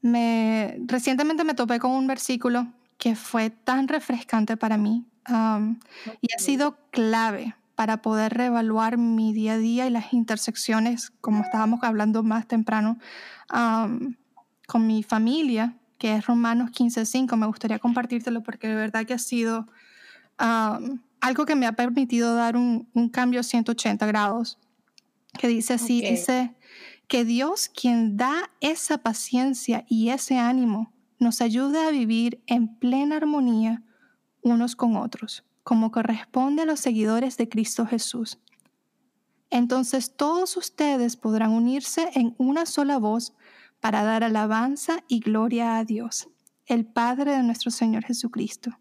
me, 0.00 0.78
recientemente 0.86 1.44
me 1.44 1.54
topé 1.54 1.78
con 1.78 1.90
un 1.90 2.06
versículo 2.06 2.72
que 2.96 3.16
fue 3.16 3.50
tan 3.50 3.88
refrescante 3.88 4.56
para 4.56 4.76
mí 4.76 5.04
y 6.20 6.28
ha 6.34 6.38
sido 6.38 6.78
clave 6.90 7.54
para 7.74 8.02
poder 8.02 8.34
reevaluar 8.34 8.98
mi 8.98 9.32
día 9.32 9.54
a 9.54 9.58
día 9.58 9.86
y 9.86 9.90
las 9.90 10.12
intersecciones, 10.12 11.12
como 11.20 11.42
estábamos 11.42 11.82
hablando 11.82 12.22
más 12.22 12.46
temprano, 12.46 12.98
con 14.66 14.86
mi 14.86 15.02
familia, 15.02 15.76
que 16.00 16.16
es 16.16 16.26
Romanos 16.26 16.70
15.5. 16.70 17.36
Me 17.36 17.46
gustaría 17.46 17.78
compartírtelo 17.78 18.42
porque 18.42 18.68
de 18.68 18.74
verdad 18.74 19.04
que 19.04 19.12
ha 19.12 19.18
sido 19.18 19.68
algo 20.38 21.44
que 21.44 21.54
me 21.54 21.66
ha 21.66 21.72
permitido 21.72 22.34
dar 22.34 22.56
un, 22.56 22.88
un 22.94 23.10
cambio 23.10 23.42
180 23.42 24.06
grados, 24.06 24.58
que 25.38 25.46
dice 25.46 25.74
así, 25.74 26.00
dice 26.00 26.54
que 27.06 27.26
Dios 27.26 27.68
quien 27.68 28.16
da 28.16 28.50
esa 28.60 28.98
paciencia 28.98 29.84
y 29.86 30.08
ese 30.08 30.38
ánimo 30.38 30.90
nos 31.18 31.42
ayude 31.42 31.78
a 31.84 31.90
vivir 31.90 32.42
en 32.46 32.74
plena 32.78 33.18
armonía 33.18 33.82
unos 34.40 34.76
con 34.76 34.96
otros, 34.96 35.44
como 35.62 35.90
corresponde 35.90 36.62
a 36.62 36.66
los 36.66 36.80
seguidores 36.80 37.36
de 37.36 37.50
Cristo 37.50 37.84
Jesús. 37.84 38.38
Entonces 39.50 40.16
todos 40.16 40.56
ustedes 40.56 41.16
podrán 41.16 41.50
unirse 41.50 42.08
en 42.14 42.34
una 42.38 42.64
sola 42.64 42.96
voz 42.96 43.34
para 43.80 44.04
dar 44.04 44.22
alabanza 44.24 45.02
y 45.08 45.20
gloria 45.20 45.78
a 45.78 45.84
Dios, 45.84 46.28
el 46.66 46.84
Padre 46.86 47.32
de 47.32 47.42
nuestro 47.42 47.70
Señor 47.70 48.04
Jesucristo. 48.04 48.78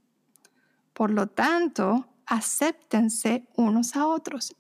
Por 0.94 1.12
lo 1.12 1.28
tanto, 1.28 2.08
acéptense 2.26 3.48
unos 3.56 3.96
a 3.96 4.06
otros, 4.06 4.56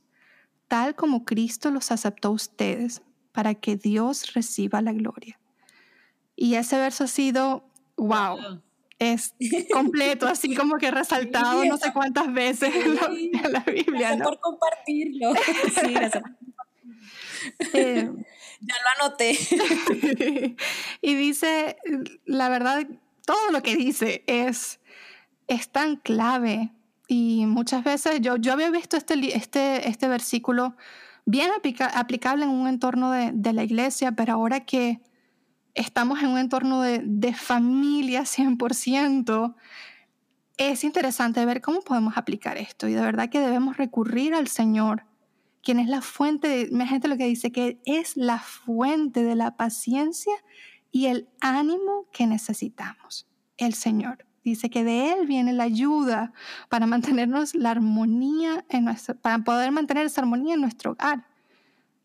tal 0.67 0.95
como 0.95 1.25
Cristo 1.25 1.69
los 1.69 1.91
aceptó 1.91 2.29
a 2.29 2.31
ustedes 2.31 3.01
para 3.31 3.55
que 3.55 3.75
Dios 3.75 4.33
reciba 4.33 4.81
la 4.81 4.93
gloria. 4.93 5.39
Y 6.35 6.55
ese 6.55 6.77
verso 6.77 7.03
ha 7.03 7.07
sido, 7.07 7.65
wow, 7.97 8.61
es 8.99 9.33
completo, 9.73 10.27
así 10.27 10.55
como 10.55 10.77
que 10.77 10.91
resaltado 10.91 11.65
no 11.65 11.77
sé 11.77 11.91
cuántas 11.91 12.31
veces 12.33 12.73
en 12.73 12.95
la, 12.95 13.59
Biblia. 13.61 14.15
¿no? 14.15 14.25
por 14.25 14.39
compartirlo. 14.39 15.33
Sí, 15.81 15.93
gracias. 15.93 16.23
Eh, 17.73 18.09
ya 18.61 18.75
lo 18.75 19.05
anoté. 19.05 19.37
y 21.01 21.15
dice, 21.15 21.77
la 22.25 22.49
verdad, 22.49 22.85
todo 23.25 23.51
lo 23.51 23.61
que 23.61 23.75
dice 23.75 24.23
es, 24.27 24.79
es 25.47 25.69
tan 25.69 25.97
clave. 25.97 26.71
Y 27.07 27.45
muchas 27.47 27.83
veces 27.83 28.21
yo, 28.21 28.37
yo 28.37 28.53
había 28.53 28.69
visto 28.69 28.97
este, 28.97 29.35
este, 29.35 29.87
este 29.87 30.07
versículo 30.07 30.75
bien 31.25 31.51
aplicable 31.93 32.43
en 32.43 32.49
un 32.49 32.67
entorno 32.67 33.11
de, 33.11 33.31
de, 33.33 33.53
la 33.53 33.63
iglesia, 33.63 34.11
pero 34.11 34.33
ahora 34.33 34.61
que 34.61 35.01
estamos 35.73 36.21
en 36.21 36.29
un 36.29 36.37
entorno 36.37 36.81
de, 36.81 37.01
de 37.03 37.33
familia 37.33 38.23
100%, 38.23 39.55
es 40.59 40.83
interesante 40.83 41.45
ver 41.45 41.61
cómo 41.61 41.81
podemos 41.81 42.17
aplicar 42.17 42.57
esto 42.57 42.87
y 42.87 42.93
de 42.93 43.01
verdad 43.01 43.29
que 43.29 43.39
debemos 43.39 43.77
recurrir 43.77 44.33
al 44.33 44.47
Señor, 44.47 45.05
quien 45.63 45.79
es 45.79 45.87
la 45.87 46.01
fuente, 46.01 46.47
de, 46.47 46.85
gente 46.85 47.07
lo 47.07 47.17
que 47.17 47.25
dice, 47.25 47.51
que 47.51 47.79
es 47.85 48.15
la 48.15 48.39
fuente 48.39 49.23
de 49.23 49.35
la 49.35 49.57
paciencia 49.57 50.33
y 50.91 51.07
el 51.07 51.29
ánimo 51.41 52.07
que 52.11 52.27
necesitamos, 52.27 53.27
el 53.57 53.73
Señor. 53.73 54.25
Dice 54.43 54.69
que 54.69 54.83
de 54.83 55.11
Él 55.11 55.27
viene 55.27 55.53
la 55.53 55.63
ayuda 55.63 56.31
para 56.69 56.87
mantenernos 56.87 57.55
la 57.55 57.71
armonía 57.71 58.65
en 58.69 58.85
nuestro, 58.85 59.15
para 59.15 59.39
poder 59.39 59.71
mantener 59.71 60.05
esa 60.05 60.21
armonía 60.21 60.55
en 60.55 60.61
nuestro 60.61 60.91
hogar. 60.91 61.27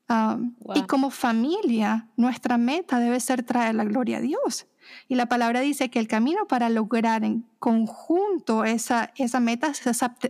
Um, 0.08 0.54
y 0.74 0.82
como 0.82 1.10
familia, 1.10 2.08
nuestra 2.16 2.58
meta 2.58 2.98
debe 2.98 3.20
ser 3.20 3.42
traer 3.44 3.74
la 3.76 3.84
gloria 3.84 4.18
a 4.18 4.20
Dios. 4.20 4.66
Y 5.08 5.14
la 5.14 5.26
palabra 5.26 5.60
dice 5.60 5.88
que 5.88 5.98
el 5.98 6.08
camino 6.08 6.46
para 6.46 6.68
lograr 6.68 7.24
en 7.24 7.46
conjunto 7.58 8.64
esa, 8.64 9.12
esa 9.16 9.40
meta 9.40 9.68
es 9.68 9.82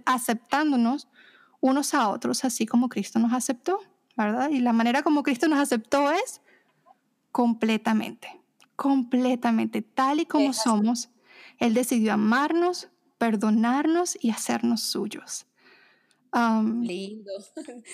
aceptándonos 0.05 1.09
unos 1.65 1.95
a 1.95 2.11
otros, 2.11 2.45
así 2.45 2.67
como 2.67 2.91
Cristo 2.91 3.19
nos 3.19 3.33
aceptó, 3.33 3.81
¿verdad? 4.19 4.51
Y 4.51 4.61
la 4.61 4.75
manera 4.75 5.03
como 5.03 5.23
Cristo 5.23 5.49
nos 5.49 5.59
aceptó 5.59 6.11
es 6.11 6.43
completamente, 7.33 8.29
completamente, 8.77 9.81
tal 9.81 10.21
y 10.21 10.27
como 10.27 10.53
somos, 10.53 11.09
él 11.59 11.73
decidió 11.73 12.13
amarnos, 12.13 12.91
perdonarnos 13.17 14.19
y 14.21 14.31
hacernos 14.31 14.83
suyos. 14.83 15.47
Lindo. 16.35 17.31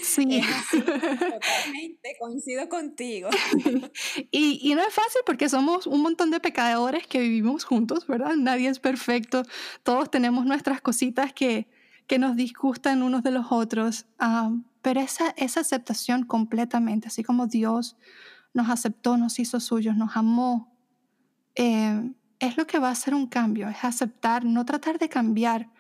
Sí. 0.03 0.25
totalmente, 0.73 2.17
coincido 2.19 2.69
contigo. 2.69 3.29
y, 4.33 4.59
y, 4.63 4.75
no 4.75 4.81
es 4.81 4.93
fácil 4.93 5.21
porque 5.25 5.49
somos 5.49 5.87
un 5.87 6.01
montón 6.01 6.33
de 6.33 6.41
pecadores 6.41 7.07
que 7.07 7.21
vivimos 7.21 7.65
juntos, 7.65 8.07
¿verdad? 8.09 8.35
Nadie 8.37 8.69
es 8.69 8.81
perfecto. 8.81 9.45
Todos 9.85 10.11
tenemos 10.11 10.45
nuestras 10.45 10.81
cositas 10.81 11.33
que, 11.33 11.69
que 12.11 12.19
nos 12.19 12.35
disgustan 12.35 13.05
unos 13.05 13.23
de 13.23 13.31
los 13.31 13.53
otros. 13.53 14.05
pero 14.83 14.99
esa, 14.99 15.31
esa 15.37 15.61
aceptación 15.61 16.25
completamente, 16.25 17.07
así 17.07 17.23
como 17.23 17.47
Dios 17.47 17.97
nos 18.53 18.69
aceptó, 18.69 19.17
nos 19.17 19.39
hizo 19.39 19.61
suyos, 19.61 19.97
nos 19.97 20.17
amó, 20.17 20.75
eh, 21.55 22.11
es 22.41 22.57
lo 22.57 22.67
que 22.67 22.81
va 22.81 22.89
a 22.89 22.91
hacer 22.99 23.15
un 23.15 23.29
cambio, 23.29 23.69
es 23.69 23.85
aceptar, 23.85 24.45
no 24.45 24.65
tratar 24.65 24.99
de 24.99 25.09
cambiar 25.09 25.71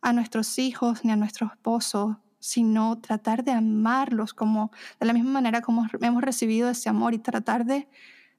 a 0.00 0.14
nuestros 0.14 0.58
hijos 0.58 1.04
ni 1.04 1.12
a 1.12 1.16
nuestro 1.16 1.46
esposo, 1.46 2.22
sino 2.38 2.98
tratar 2.98 3.44
de 3.44 3.52
amarlos 3.52 4.32
como 4.32 4.72
de 4.98 5.04
la 5.04 5.12
misma 5.12 5.32
manera 5.32 5.60
como 5.60 5.86
hemos 6.00 6.22
recibido 6.22 6.70
ese 6.70 6.88
amor 6.88 7.12
y 7.12 7.18
tratar 7.18 7.66
de 7.66 7.86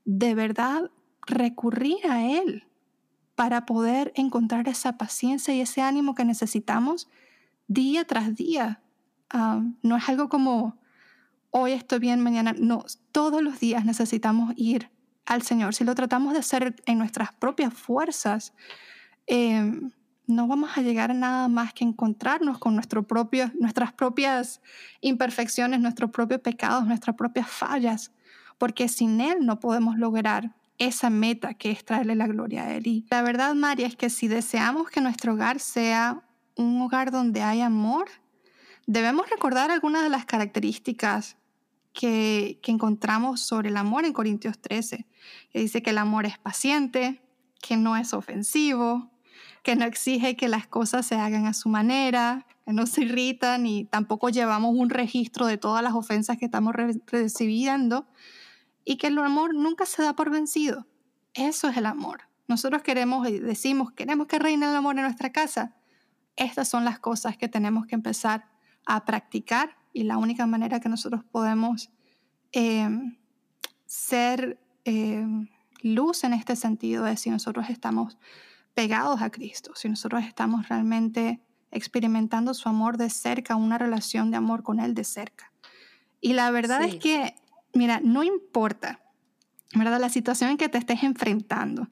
de 0.05 0.33
verdad 0.33 0.89
recurrir 1.27 2.03
a 2.09 2.23
él 2.23 2.65
para 3.35 3.67
poder 3.67 4.11
encontrar 4.15 4.67
esa 4.67 4.97
paciencia 4.97 5.53
y 5.53 5.61
ese 5.61 5.83
ánimo 5.83 6.15
que 6.15 6.25
necesitamos 6.25 7.07
día 7.67 8.05
tras 8.05 8.35
día. 8.35 8.81
Ah, 9.29 9.61
no 9.81 9.97
es 9.97 10.07
algo 10.09 10.29
como 10.29 10.77
hoy 11.51 11.71
estoy 11.71 11.99
bien, 11.99 12.21
mañana 12.21 12.53
no, 12.57 12.85
todos 13.11 13.41
los 13.41 13.59
días 13.59 13.85
necesitamos 13.85 14.53
ir 14.57 14.89
al 15.25 15.41
Señor, 15.41 15.75
si 15.75 15.83
lo 15.83 15.93
tratamos 15.93 16.33
de 16.33 16.39
hacer 16.39 16.81
en 16.85 16.97
nuestras 16.97 17.33
propias 17.33 17.73
fuerzas, 17.73 18.53
em, 19.27 19.91
no 20.25 20.47
vamos 20.47 20.77
a 20.77 20.81
llegar 20.81 21.11
a 21.11 21.13
nada 21.13 21.47
más 21.49 21.73
que 21.73 21.83
encontrarnos 21.83 22.57
con 22.59 22.75
nuestro 22.75 23.03
propio, 23.03 23.51
nuestras 23.59 23.91
propias 23.93 24.61
imperfecciones, 25.01 25.81
nuestros 25.81 26.11
propios 26.11 26.41
pecados, 26.41 26.85
nuestras 26.85 27.15
propias 27.15 27.49
fallas, 27.49 28.11
porque 28.57 28.87
sin 28.87 29.19
Él 29.19 29.45
no 29.45 29.59
podemos 29.59 29.97
lograr 29.97 30.55
esa 30.77 31.09
meta 31.09 31.53
que 31.55 31.71
es 31.71 31.83
traerle 31.83 32.15
la 32.15 32.27
gloria 32.27 32.63
a 32.63 32.73
Él. 32.73 32.87
Y 32.87 33.05
la 33.09 33.21
verdad, 33.21 33.53
María, 33.53 33.87
es 33.87 33.95
que 33.95 34.09
si 34.09 34.27
deseamos 34.27 34.89
que 34.89 35.01
nuestro 35.01 35.33
hogar 35.33 35.59
sea 35.59 36.23
un 36.57 36.81
hogar 36.81 37.11
donde 37.11 37.41
hay 37.41 37.61
amor, 37.61 38.07
debemos 38.85 39.29
recordar 39.29 39.71
algunas 39.71 40.03
de 40.03 40.09
las 40.09 40.25
características 40.25 41.37
que, 41.93 42.59
encontramos 42.67 43.41
sobre 43.41 43.69
el 43.69 43.77
amor 43.77 44.05
en 44.05 44.13
Corintios 44.13 44.59
13, 44.59 45.05
que 45.49 45.59
dice 45.59 45.81
que 45.81 45.89
el 45.89 45.97
amor 45.97 46.25
es 46.25 46.37
paciente, 46.37 47.21
que 47.61 47.75
no 47.75 47.97
es 47.97 48.13
ofensivo, 48.13 49.09
que 49.63 49.75
no 49.75 49.85
exige 49.85 50.35
que 50.35 50.47
las 50.47 50.67
cosas 50.67 51.05
se 51.05 51.15
hagan 51.15 51.47
a 51.47 51.53
su 51.53 51.69
manera, 51.69 52.45
que 52.65 52.73
no 52.73 52.85
se 52.85 53.01
irritan 53.01 53.65
y 53.65 53.85
tampoco 53.85 54.29
llevamos 54.29 54.75
un 54.75 54.89
registro 54.89 55.47
de 55.47 55.57
todas 55.57 55.83
las 55.83 55.93
ofensas 55.93 56.37
que 56.37 56.45
estamos 56.45 56.75
recibiendo 57.07 58.07
y 58.85 58.97
que 58.97 59.07
el 59.07 59.17
amor 59.17 59.55
nunca 59.55 59.85
se 59.85 60.03
da 60.03 60.13
por 60.13 60.29
vencido. 60.29 60.85
Eso 61.33 61.67
es 61.67 61.77
el 61.77 61.85
amor. 61.85 62.21
Nosotros 62.47 62.83
queremos 62.83 63.27
y 63.27 63.39
decimos, 63.39 63.91
queremos 63.91 64.27
que 64.27 64.39
reine 64.39 64.69
el 64.69 64.75
amor 64.75 64.95
en 64.97 65.03
nuestra 65.03 65.31
casa. 65.31 65.75
Estas 66.37 66.69
son 66.69 66.85
las 66.85 66.99
cosas 66.99 67.35
que 67.37 67.49
tenemos 67.49 67.85
que 67.87 67.95
empezar 67.95 68.47
a 68.85 69.03
practicar 69.03 69.75
y 69.91 70.03
la 70.03 70.17
única 70.17 70.45
manera 70.45 70.79
que 70.79 70.89
nosotros 70.89 71.23
podemos 71.31 71.89
em, 72.51 73.17
ser 73.85 74.59
eh, 74.85 75.25
luz 75.81 76.23
en 76.23 76.33
este 76.33 76.55
sentido 76.55 77.07
es 77.07 77.21
si 77.21 77.29
nosotros 77.29 77.69
estamos 77.69 78.17
pegados 78.73 79.21
a 79.21 79.31
Cristo, 79.31 79.71
si 79.75 79.89
nosotros 79.89 80.23
estamos 80.23 80.69
realmente 80.69 81.41
experimentando 81.71 82.53
su 82.53 82.69
amor 82.69 82.97
de 82.97 83.09
cerca, 83.09 83.55
una 83.55 83.77
relación 83.77 84.31
de 84.31 84.37
amor 84.37 84.63
con 84.63 84.79
Él 84.79 84.93
de 84.93 85.03
cerca. 85.03 85.51
Y 86.21 86.33
la 86.33 86.51
verdad 86.51 86.83
es 86.83 86.95
que, 86.95 87.35
mira, 87.73 87.99
no 88.03 88.23
importa, 88.23 89.01
¿verdad? 89.73 89.99
La 89.99 90.09
situación 90.09 90.51
en 90.51 90.57
que 90.57 90.69
te 90.69 90.77
estés 90.77 91.03
enfrentando 91.03 91.89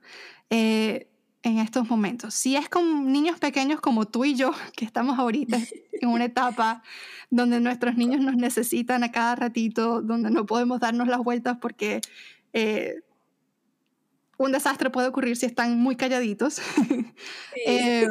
eh, 0.50 1.12
en 1.46 1.60
estos 1.60 1.90
momentos. 1.90 2.34
Si 2.34 2.56
es 2.56 2.68
con 2.70 3.12
niños 3.12 3.40
pequeños 3.40 3.80
como 3.80 4.06
tú 4.06 4.26
y 4.26 4.34
yo, 4.34 4.52
que 4.76 4.84
estamos 4.84 5.20
ahorita 5.20 5.58
en 5.94 6.10
una 6.10 6.26
etapa 6.26 6.82
donde 7.30 7.60
nuestros 7.60 7.96
niños 7.96 8.22
nos 8.22 8.36
necesitan 8.36 9.04
a 9.04 9.12
cada 9.12 9.36
ratito, 9.36 10.02
donde 10.02 10.32
no 10.32 10.46
podemos 10.46 10.80
darnos 10.80 11.08
las 11.08 11.20
vueltas 11.20 11.58
porque 11.62 12.02
eh, 12.54 12.96
un 14.38 14.52
desastre 14.52 14.90
puede 14.90 15.08
ocurrir 15.08 15.38
si 15.38 15.46
están 15.46 15.80
muy 15.80 15.96
calladitos. 15.96 16.62
Eh, 17.68 18.08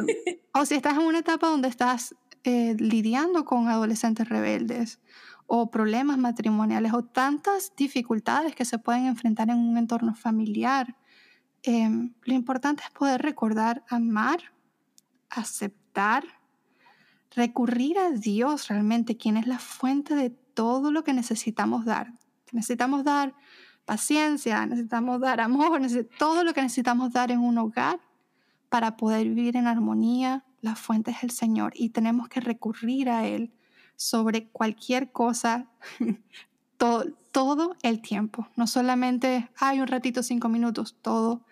o 0.53 0.65
si 0.65 0.75
estás 0.75 0.97
en 0.97 1.03
una 1.03 1.19
etapa 1.19 1.47
donde 1.47 1.69
estás 1.69 2.15
eh, 2.43 2.75
lidiando 2.77 3.45
con 3.45 3.69
adolescentes 3.69 4.27
rebeldes 4.27 4.99
o 5.47 5.69
problemas 5.69 6.17
matrimoniales 6.17 6.93
o 6.93 7.03
tantas 7.03 7.71
dificultades 7.77 8.53
que 8.53 8.65
se 8.65 8.79
pueden 8.79 9.05
enfrentar 9.05 9.49
en 9.49 9.57
un 9.57 9.77
entorno 9.77 10.13
familiar, 10.13 10.97
em, 11.65 12.13
lo 12.23 12.33
importante 12.33 12.83
es 12.83 12.91
poder 12.91 13.21
recordar 13.21 13.83
amar, 13.89 14.39
aceptar, 15.29 16.23
recurrir 17.35 17.97
a 17.97 18.11
Dios 18.11 18.67
realmente, 18.67 19.17
quien 19.17 19.37
es 19.37 19.47
la 19.47 19.59
fuente 19.59 20.15
de 20.15 20.29
todo 20.29 20.91
lo 20.91 21.03
que 21.03 21.13
necesitamos 21.13 21.85
dar. 21.85 22.13
Necesitamos 22.51 23.03
dar 23.03 23.33
paciencia, 23.85 24.65
necesitamos 24.65 25.19
dar 25.19 25.41
amor, 25.41 25.81
todo 26.17 26.43
lo 26.43 26.53
que 26.53 26.61
necesitamos 26.61 27.11
dar 27.11 27.31
en 27.31 27.39
un 27.39 27.57
hogar 27.57 27.99
para 28.69 28.97
poder 28.97 29.27
vivir 29.27 29.57
en 29.57 29.67
armonía. 29.67 30.43
La 30.61 30.75
fuente 30.75 31.11
es 31.11 31.23
el 31.23 31.31
Señor 31.31 31.73
y 31.75 31.89
tenemos 31.89 32.27
que 32.29 32.39
recurrir 32.39 33.09
a 33.09 33.27
Él 33.27 33.53
sobre 33.95 34.47
cualquier 34.47 35.11
cosa 35.11 35.67
todo, 36.77 37.05
todo 37.31 37.75
el 37.83 38.01
tiempo. 38.01 38.47
No 38.55 38.67
solamente 38.67 39.49
hay 39.57 39.79
un 39.79 39.87
ratito, 39.87 40.23
cinco 40.23 40.49
minutos, 40.49 40.95
todo 41.01 41.45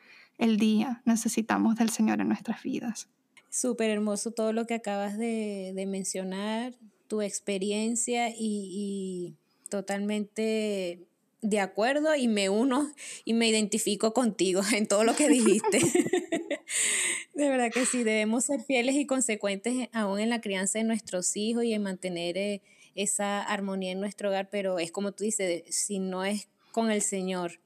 el 0.44 0.58
día 0.58 1.02
necesitamos 1.06 1.76
del 1.76 1.90
Señor 1.90 2.20
en 2.20 2.28
nuestras 2.28 2.62
vidas. 2.64 3.08
Súper 3.50 3.90
hermoso 3.90 4.32
todo 4.32 4.52
lo 4.52 4.66
que 4.66 4.74
acabas 4.74 5.18
de, 5.18 5.74
mencionar, 5.88 6.74
tu 7.08 7.22
experiencia 7.22 8.30
y, 8.30 8.36
y 8.40 9.36
totalmente 9.70 11.08
de 11.42 11.60
acuerdo 11.60 12.16
y 12.16 12.28
me 12.28 12.50
uno 12.50 12.92
y 13.26 13.34
me 13.34 13.48
identifico 13.48 14.14
contigo 14.14 14.62
en 14.76 14.88
todo 14.88 15.04
lo 15.04 15.16
que 15.16 15.30
dijiste. 15.30 15.80
de 17.34 17.50
verdad 17.50 17.72
que 17.72 17.86
sí, 17.86 18.04
debemos 18.04 18.46
ser 18.46 18.62
fieles 18.64 18.96
y 18.96 19.06
consecuentes 19.06 19.90
aún 19.94 20.20
en 20.20 20.30
la 20.30 20.42
crianza 20.42 20.80
de 20.80 20.86
nuestros 20.86 21.36
hijos 21.38 21.64
y 21.64 21.74
en 21.74 21.84
mantener 21.84 22.38
eh, 22.38 22.62
esa 22.96 23.42
armonía 23.42 23.92
en 23.92 24.00
nuestro 24.00 24.30
hogar, 24.30 24.50
pero 24.50 24.80
es 24.80 24.92
como 24.92 25.12
tú 25.12 25.24
dices, 25.24 25.64
si 25.70 26.00
no 26.00 26.26
es 26.26 26.48
con 26.72 26.92
el 26.92 27.02
Señor, 27.02 27.60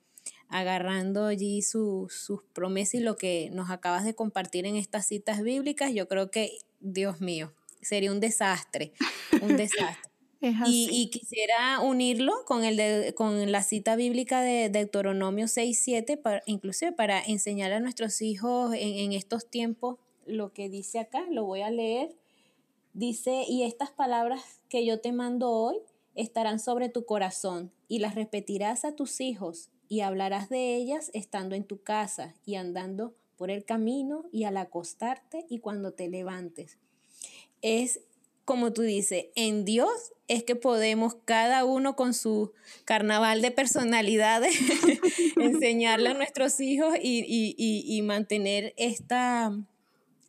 agarrando 0.49 1.25
allí 1.25 1.61
sus 1.61 2.43
promesas 2.53 2.95
y 2.95 2.99
lo 2.99 3.15
que 3.17 3.49
nos 3.51 3.69
acabas 3.69 4.05
de 4.05 4.15
compartir 4.15 4.65
en 4.65 4.75
estas 4.75 5.07
citas 5.07 5.41
bíblicas, 5.41 5.93
yo 5.93 6.07
creo 6.07 6.31
que, 6.31 6.57
Dios 6.79 7.21
mío, 7.21 7.53
sería 7.81 8.11
un 8.11 8.19
desastre, 8.19 8.93
un 9.41 9.57
desastre. 9.57 10.11
Y, 10.67 11.09
quisiera 11.09 11.79
unirlo 11.81 12.45
con, 12.45 12.63
el 12.63 12.77
de, 12.77 13.13
con 13.15 13.51
la 13.51 13.63
cita 13.63 13.95
bíblica 13.95 14.41
de 14.41 14.69
Deuteronomio 14.69 15.45
6.7, 15.45 16.21
para, 16.21 16.43
inclusive 16.45 16.91
para 16.91 17.19
enseñar 17.19 17.73
a 17.73 17.79
nuestros 17.79 18.21
hijos 18.21 18.73
en, 18.75 18.99
en 18.99 19.13
estos 19.13 19.49
tiempos 19.49 19.97
lo 20.27 20.53
que 20.53 20.69
dice 20.69 20.99
acá, 20.99 21.25
lo 21.31 21.45
voy 21.45 21.61
a 21.61 21.71
leer. 21.71 22.15
Dice, 22.93 23.45
y 23.47 23.63
estas 23.63 23.91
palabras 23.91 24.61
que 24.69 24.85
yo 24.85 24.99
te 24.99 25.11
mando 25.11 25.51
hoy 25.51 25.77
estarán 26.15 26.59
sobre 26.59 26.89
tu 26.89 27.05
corazón 27.05 27.71
y 27.87 27.99
las 27.99 28.15
repetirás 28.15 28.85
a 28.85 28.95
tus 28.95 29.21
hijos 29.21 29.71
y 29.89 30.01
hablarás 30.01 30.49
de 30.49 30.75
ellas 30.75 31.11
estando 31.13 31.55
en 31.55 31.63
tu 31.63 31.81
casa 31.81 32.33
y 32.45 32.55
andando 32.55 33.15
por 33.37 33.51
el 33.51 33.63
camino 33.63 34.25
y 34.31 34.43
al 34.43 34.57
acostarte 34.57 35.45
y 35.49 35.59
cuando 35.59 35.91
te 35.91 36.09
levantes. 36.09 36.77
Es 37.61 38.01
como 38.47 38.71
tú 38.71 38.81
dices, 38.83 39.25
en 39.35 39.65
Dios 39.65 39.91
es 40.29 40.41
que 40.43 40.55
podemos 40.55 41.17
cada 41.25 41.65
uno 41.65 41.97
con 41.97 42.13
su 42.13 42.53
carnaval 42.85 43.41
de 43.41 43.51
personalidades 43.51 44.55
enseñarle 45.35 46.11
a 46.11 46.13
nuestros 46.13 46.61
hijos 46.61 46.95
y, 46.97 48.01
mantener 48.03 48.73
esta 48.77 49.53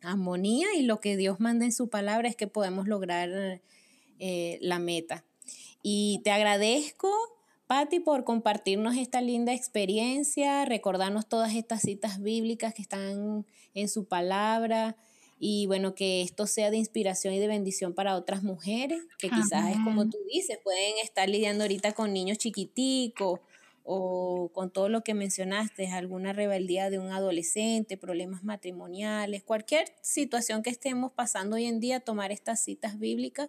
armonía 0.01 0.67
y 0.75 0.81
lo 0.81 0.99
que 0.99 1.15
Dios 1.15 1.39
manda 1.39 1.63
en 1.63 1.71
su 1.71 1.87
palabra 1.87 2.27
es 2.27 2.35
que 2.35 2.47
podemos 2.47 2.89
lograr 2.89 3.61
eh, 4.19 4.57
la 4.59 4.79
meta. 4.79 5.23
Y 5.81 6.19
te 6.25 6.31
agradezco, 6.31 7.09
Patti, 7.69 7.99
por 7.99 8.23
compartirnos 8.23 8.97
esta 8.97 9.21
linda 9.21 9.53
experiencia, 9.53 10.65
recordarnos 10.65 11.29
todas 11.29 11.53
estas 11.53 11.83
citas 11.83 12.19
bíblicas 12.19 12.73
que 12.73 12.81
están 12.81 13.45
en 13.75 13.89
su 13.89 14.05
palabra 14.05 14.97
y 15.37 15.67
bueno, 15.67 15.93
que 15.93 16.23
esto 16.23 16.47
sea 16.47 16.71
de 16.71 16.77
inspiración 16.77 17.31
y 17.35 17.37
de 17.37 17.47
bendición 17.47 17.93
para 17.93 18.15
otras 18.15 18.41
mujeres, 18.41 19.03
que 19.19 19.29
quizás 19.29 19.69
es 19.69 19.77
como 19.83 20.09
tú 20.09 20.17
dices, 20.33 20.57
pueden 20.63 20.95
estar 21.03 21.29
lidiando 21.29 21.63
ahorita 21.63 21.91
con 21.91 22.11
niños 22.11 22.39
chiquiticos 22.39 23.39
o 23.83 24.49
con 24.51 24.71
todo 24.71 24.89
lo 24.89 25.03
que 25.03 25.13
mencionaste, 25.13 25.89
alguna 25.89 26.33
rebeldía 26.33 26.89
de 26.89 26.97
un 26.97 27.11
adolescente, 27.11 27.97
problemas 27.97 28.43
matrimoniales, 28.43 29.43
cualquier 29.43 29.93
situación 30.01 30.63
que 30.63 30.71
estemos 30.71 31.11
pasando 31.11 31.55
hoy 31.55 31.65
en 31.65 31.79
día, 31.79 31.99
tomar 31.99 32.31
estas 32.31 32.59
citas 32.61 32.97
bíblicas 32.97 33.47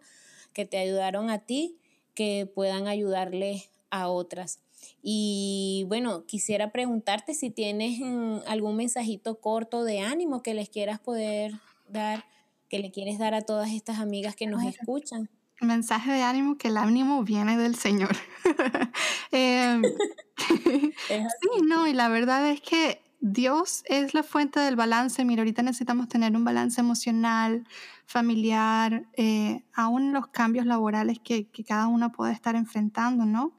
que 0.52 0.66
te 0.66 0.76
ayudaron 0.76 1.30
a 1.30 1.38
ti, 1.38 1.78
que 2.12 2.44
puedan 2.44 2.86
ayudarle 2.86 3.70
a 3.90 4.08
otras. 4.08 4.60
Y 5.02 5.84
bueno, 5.88 6.24
quisiera 6.26 6.72
preguntarte 6.72 7.34
si 7.34 7.50
tienes 7.50 7.98
mm, 8.00 8.40
algún 8.46 8.76
mensajito 8.76 9.40
corto 9.40 9.84
de 9.84 10.00
ánimo 10.00 10.42
que 10.42 10.54
les 10.54 10.68
quieras 10.68 11.00
poder 11.00 11.52
dar, 11.88 12.24
que 12.68 12.78
le 12.78 12.90
quieres 12.90 13.18
dar 13.18 13.34
a 13.34 13.42
todas 13.42 13.70
estas 13.70 13.98
amigas 13.98 14.36
que 14.36 14.46
nos 14.46 14.64
escuchan? 14.64 15.28
Mensaje 15.60 16.12
de 16.12 16.22
ánimo, 16.22 16.56
que 16.56 16.68
el 16.68 16.78
ánimo 16.78 17.22
viene 17.22 17.56
del 17.56 17.74
Señor. 17.74 18.16
Em, 19.32 19.82
sí, 21.08 21.62
no, 21.66 21.86
y 21.86 21.92
la 21.92 22.08
verdad 22.08 22.50
es 22.50 22.60
que 22.60 23.02
Dios 23.20 23.84
es 23.86 24.14
la 24.14 24.22
fuente 24.22 24.58
del 24.60 24.76
balance. 24.76 25.24
Mira, 25.24 25.42
ahorita 25.42 25.62
necesitamos 25.62 26.08
tener 26.08 26.34
un 26.34 26.44
balance 26.44 26.80
emocional, 26.80 27.66
familiar, 28.06 29.06
eh, 29.12 29.62
aún 29.74 30.12
los 30.12 30.28
cambios 30.28 30.64
laborales 30.66 31.18
que, 31.22 31.46
que, 31.48 31.62
cada 31.62 31.86
uno 31.86 32.10
puede 32.10 32.32
estar 32.32 32.56
enfrentando, 32.56 33.26
¿no? 33.26 33.52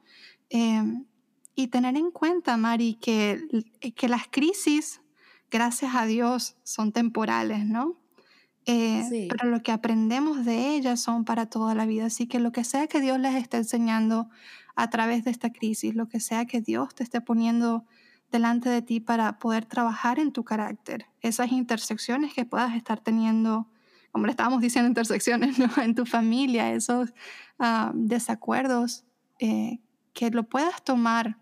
Em, 0.53 1.05
y 1.55 1.67
tener 1.67 1.95
en 1.95 2.11
cuenta, 2.11 2.57
Mari, 2.57 2.95
que, 2.95 3.41
que 3.95 4.09
las 4.09 4.27
crisis, 4.29 5.01
gracias 5.49 5.95
a 5.95 6.05
Dios, 6.05 6.57
son 6.63 6.91
temporales, 6.91 7.65
¿no? 7.65 7.97
Eh, 8.65 9.27
pero 9.29 9.49
lo 9.49 9.63
que 9.63 9.71
aprendemos 9.71 10.45
de 10.45 10.75
ellas 10.75 10.99
son 10.99 11.23
para 11.23 11.45
toda 11.47 11.73
la 11.73 11.85
vida. 11.85 12.07
Así 12.07 12.27
que 12.27 12.39
lo 12.39 12.51
que 12.51 12.65
sea 12.65 12.87
que 12.87 12.99
Dios 12.99 13.17
les 13.17 13.35
esté 13.35 13.57
enseñando 13.57 14.29
a 14.75 14.89
través 14.89 15.23
de 15.23 15.31
esta 15.31 15.51
crisis, 15.51 15.95
lo 15.95 16.09
que 16.09 16.19
sea 16.19 16.45
que 16.45 16.59
Dios 16.59 16.93
te 16.93 17.03
esté 17.03 17.21
poniendo 17.21 17.85
delante 18.29 18.69
de 18.69 18.81
ti 18.81 18.99
para 18.99 19.39
poder 19.39 19.65
trabajar 19.65 20.19
en 20.19 20.33
tu 20.33 20.43
carácter, 20.43 21.05
esas 21.21 21.51
intersecciones 21.51 22.33
que 22.33 22.45
puedas 22.45 22.75
estar 22.75 22.99
teniendo, 22.99 23.67
como 24.11 24.25
le 24.25 24.31
estábamos 24.31 24.61
diciendo, 24.61 24.87
intersecciones 24.89 25.57
en 25.77 25.95
tu 25.95 26.05
familia, 26.05 26.73
esos 26.73 27.13
ah, 27.57 27.91
desacuerdos, 27.95 29.05
eh, 29.39 29.79
que 30.13 30.29
lo 30.31 30.43
puedas 30.43 30.83
tomar 30.83 31.37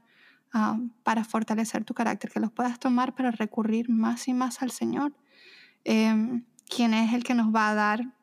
ah, 0.54 0.78
para 1.04 1.24
fortalecer 1.24 1.84
tu 1.86 1.94
carácter, 1.94 2.32
que 2.32 2.40
los 2.40 2.52
puedas 2.52 2.80
tomar 2.80 3.16
para 3.16 3.32
recurrir 3.32 3.90
más 3.90 4.28
y 4.28 4.34
más 4.34 4.62
al 4.62 4.72
Señor. 4.72 5.14
Em, 5.84 6.46
quien 6.68 6.94
es 6.94 7.14
el 7.14 7.24
que 7.24 7.34
nos 7.34 7.54
va 7.54 7.70
a 7.70 7.74
dar 7.74 8.14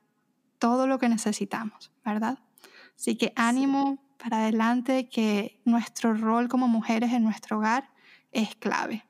todo 0.59 0.87
lo 0.87 0.99
que 0.99 1.09
necesitamos, 1.09 1.93
¿verdad? 2.05 2.39
Así 2.97 3.17
que 3.17 3.33
ánimo 3.37 3.99
para 4.19 4.39
adelante, 4.39 5.09
que 5.09 5.61
nuestro 5.65 6.15
rol 6.15 6.49
como 6.49 6.69
mujeres 6.69 7.13
en 7.13 7.25
nuestro 7.25 7.59
hogar 7.59 7.91
es 8.33 8.55
clave. 8.57 9.05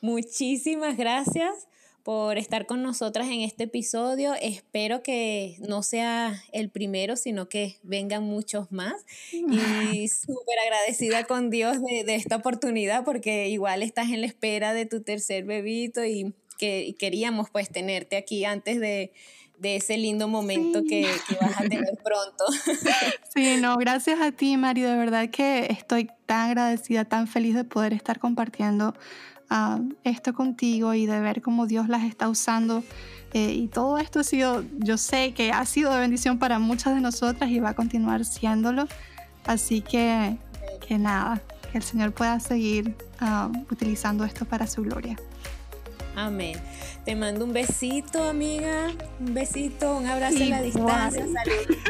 Muchísimas 0.00 0.96
gracias 0.96 1.68
por 2.08 2.38
estar 2.38 2.64
con 2.64 2.82
nosotras 2.82 3.28
en 3.28 3.42
este 3.42 3.64
episodio. 3.64 4.32
Espero 4.40 5.02
que 5.02 5.56
no 5.68 5.82
sea 5.82 6.42
el 6.52 6.70
primero, 6.70 7.16
sino 7.16 7.50
que 7.50 7.76
vengan 7.82 8.24
muchos 8.24 8.72
más. 8.72 8.94
Y 9.30 9.38
súper 10.08 10.58
agradecida 10.64 11.24
con 11.24 11.50
Dios 11.50 11.82
de, 11.82 12.04
de, 12.04 12.14
esta 12.14 12.36
oportunidad 12.36 13.04
porque 13.04 13.50
igual 13.50 13.82
estás 13.82 14.08
en 14.08 14.22
la 14.22 14.26
espera 14.26 14.72
de 14.72 14.86
tu 14.86 15.02
tercer 15.02 15.44
bebito 15.44 16.02
y 16.02 16.32
que 16.56 16.96
queríamos 16.98 17.50
pues 17.50 17.68
tenerte 17.68 18.16
aquí 18.16 18.46
antes 18.46 18.80
de, 18.80 19.12
de 19.58 19.76
ese 19.76 19.98
lindo 19.98 20.28
momento 20.28 20.84
que, 20.88 21.06
vas 21.42 21.60
a 21.60 21.64
tener 21.64 21.94
pronto. 22.02 22.44
Sí, 23.34 23.58
no, 23.60 23.76
gracias 23.76 24.18
a 24.22 24.32
ti, 24.32 24.56
Mari. 24.56 24.80
De 24.80 24.96
verdad 24.96 25.28
que 25.28 25.66
estoy 25.66 26.08
tan 26.24 26.48
agradecida, 26.48 27.04
tan 27.04 27.28
feliz 27.28 27.54
de 27.54 27.64
poder 27.64 27.92
estar 27.92 28.18
compartiendo 28.18 28.94
ah, 29.50 29.80
esto 30.04 30.34
contigo 30.34 30.94
y 30.94 31.06
de 31.06 31.20
ver 31.20 31.42
cómo 31.42 31.66
Dios 31.66 31.88
las 31.88 32.04
está 32.04 32.28
usando. 32.28 32.82
Eh, 33.32 33.52
y 33.52 33.68
todo 33.68 33.98
esto 33.98 34.20
ha 34.20 34.24
sido, 34.24 34.64
yo 34.78 34.96
sé 34.96 35.34
que 35.34 35.52
ha 35.52 35.64
sido 35.66 35.92
de 35.92 36.00
bendición 36.00 36.38
para 36.38 36.58
muchas 36.58 36.94
de 36.94 37.00
nosotras 37.00 37.50
y 37.50 37.60
va 37.60 37.70
a 37.70 37.74
continuar 37.74 38.24
siéndolo. 38.24 38.88
Así 39.46 39.80
que, 39.80 40.38
que 40.86 40.98
nada, 40.98 41.40
que 41.70 41.78
el 41.78 41.84
Señor 41.84 42.12
pueda 42.12 42.40
seguir 42.40 42.94
ah, 43.20 43.50
utilizando 43.70 44.24
esto 44.24 44.44
para 44.44 44.66
su 44.66 44.82
gloria. 44.82 45.16
Amén. 46.18 46.56
Te 47.04 47.14
mando 47.14 47.44
un 47.44 47.52
besito, 47.52 48.24
amiga. 48.24 48.88
Un 49.20 49.34
besito, 49.34 49.96
un 49.96 50.06
abrazo 50.06 50.42
a 50.42 50.46
la 50.46 50.62
distancia. 50.62 51.24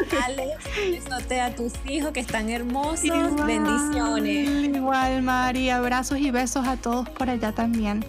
Saludos, 0.07 0.63
besote 0.91 1.41
a 1.41 1.55
tus 1.55 1.73
hijos 1.87 2.11
que 2.11 2.19
están 2.19 2.47
hermosos. 2.49 3.45
Bendiciones. 3.45 4.75
Igual, 4.75 5.23
Mari. 5.23 5.71
Abrazos 5.71 6.19
y 6.19 6.29
besos 6.29 6.67
a 6.67 6.77
todos 6.77 7.09
por 7.09 7.27
allá 7.27 7.51
también. 7.53 8.05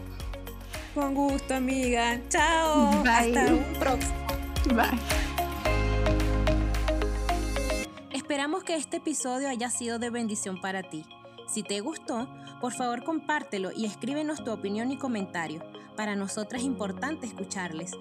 Con 0.95 1.15
gusto, 1.15 1.55
amiga. 1.55 2.21
Chao. 2.29 3.03
Hasta 3.09 3.47
un 3.47 3.65
próximo. 3.79 4.15
Bye. 4.75 4.99
Esperamos 8.13 8.63
que 8.63 8.77
este 8.77 8.99
episodio 8.99 9.49
haya 9.49 9.71
sido 9.71 9.99
de 9.99 10.11
bendición 10.11 10.61
para 10.61 10.83
ti. 10.83 11.07
Si 11.49 11.63
te 11.63 11.81
gustó, 11.81 12.29
por 12.61 12.73
favor 12.73 13.03
compártelo 13.05 13.71
y 13.75 13.87
escríbenos 13.87 14.45
tu 14.45 14.53
opinión 14.53 14.93
y 14.93 14.99
comentario. 14.99 15.63
Para 15.97 16.17
nosotras 16.17 16.63
es 16.63 16.67
importante 16.67 17.27
escucharles. 17.27 17.93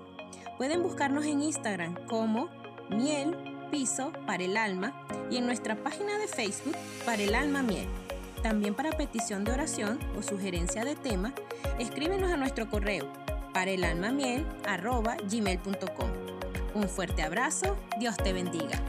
Pueden 0.58 0.84
buscarnos 0.84 1.26
en 1.26 1.42
Instagram 1.42 1.96
como 2.08 2.50
miel 2.90 3.36
piso 3.72 4.12
para 4.26 4.44
el 4.44 4.58
alma 4.58 4.94
y 5.30 5.38
en 5.38 5.46
nuestra 5.46 5.82
página 5.82 6.18
de 6.18 6.28
Facebook 6.28 6.76
para 7.06 7.22
el 7.22 7.36
alma 7.36 7.62
miel. 7.62 7.88
También 8.44 8.74
para 8.74 8.92
petición 8.92 9.44
de 9.44 9.52
oración 9.52 10.00
o 10.18 10.22
sugerencia 10.22 10.86
de 10.86 10.96
tema, 10.96 11.34
escríbenos 11.78 12.32
a 12.32 12.38
nuestro 12.38 12.70
correo 12.70 13.12
para 13.54 13.72
el 13.72 13.84
alma 13.84 14.12
miel 14.12 14.46
Un 16.74 16.88
fuerte 16.88 17.22
abrazo, 17.22 17.76
Dios 18.00 18.16
te 18.18 18.32
bendiga. 18.32 18.80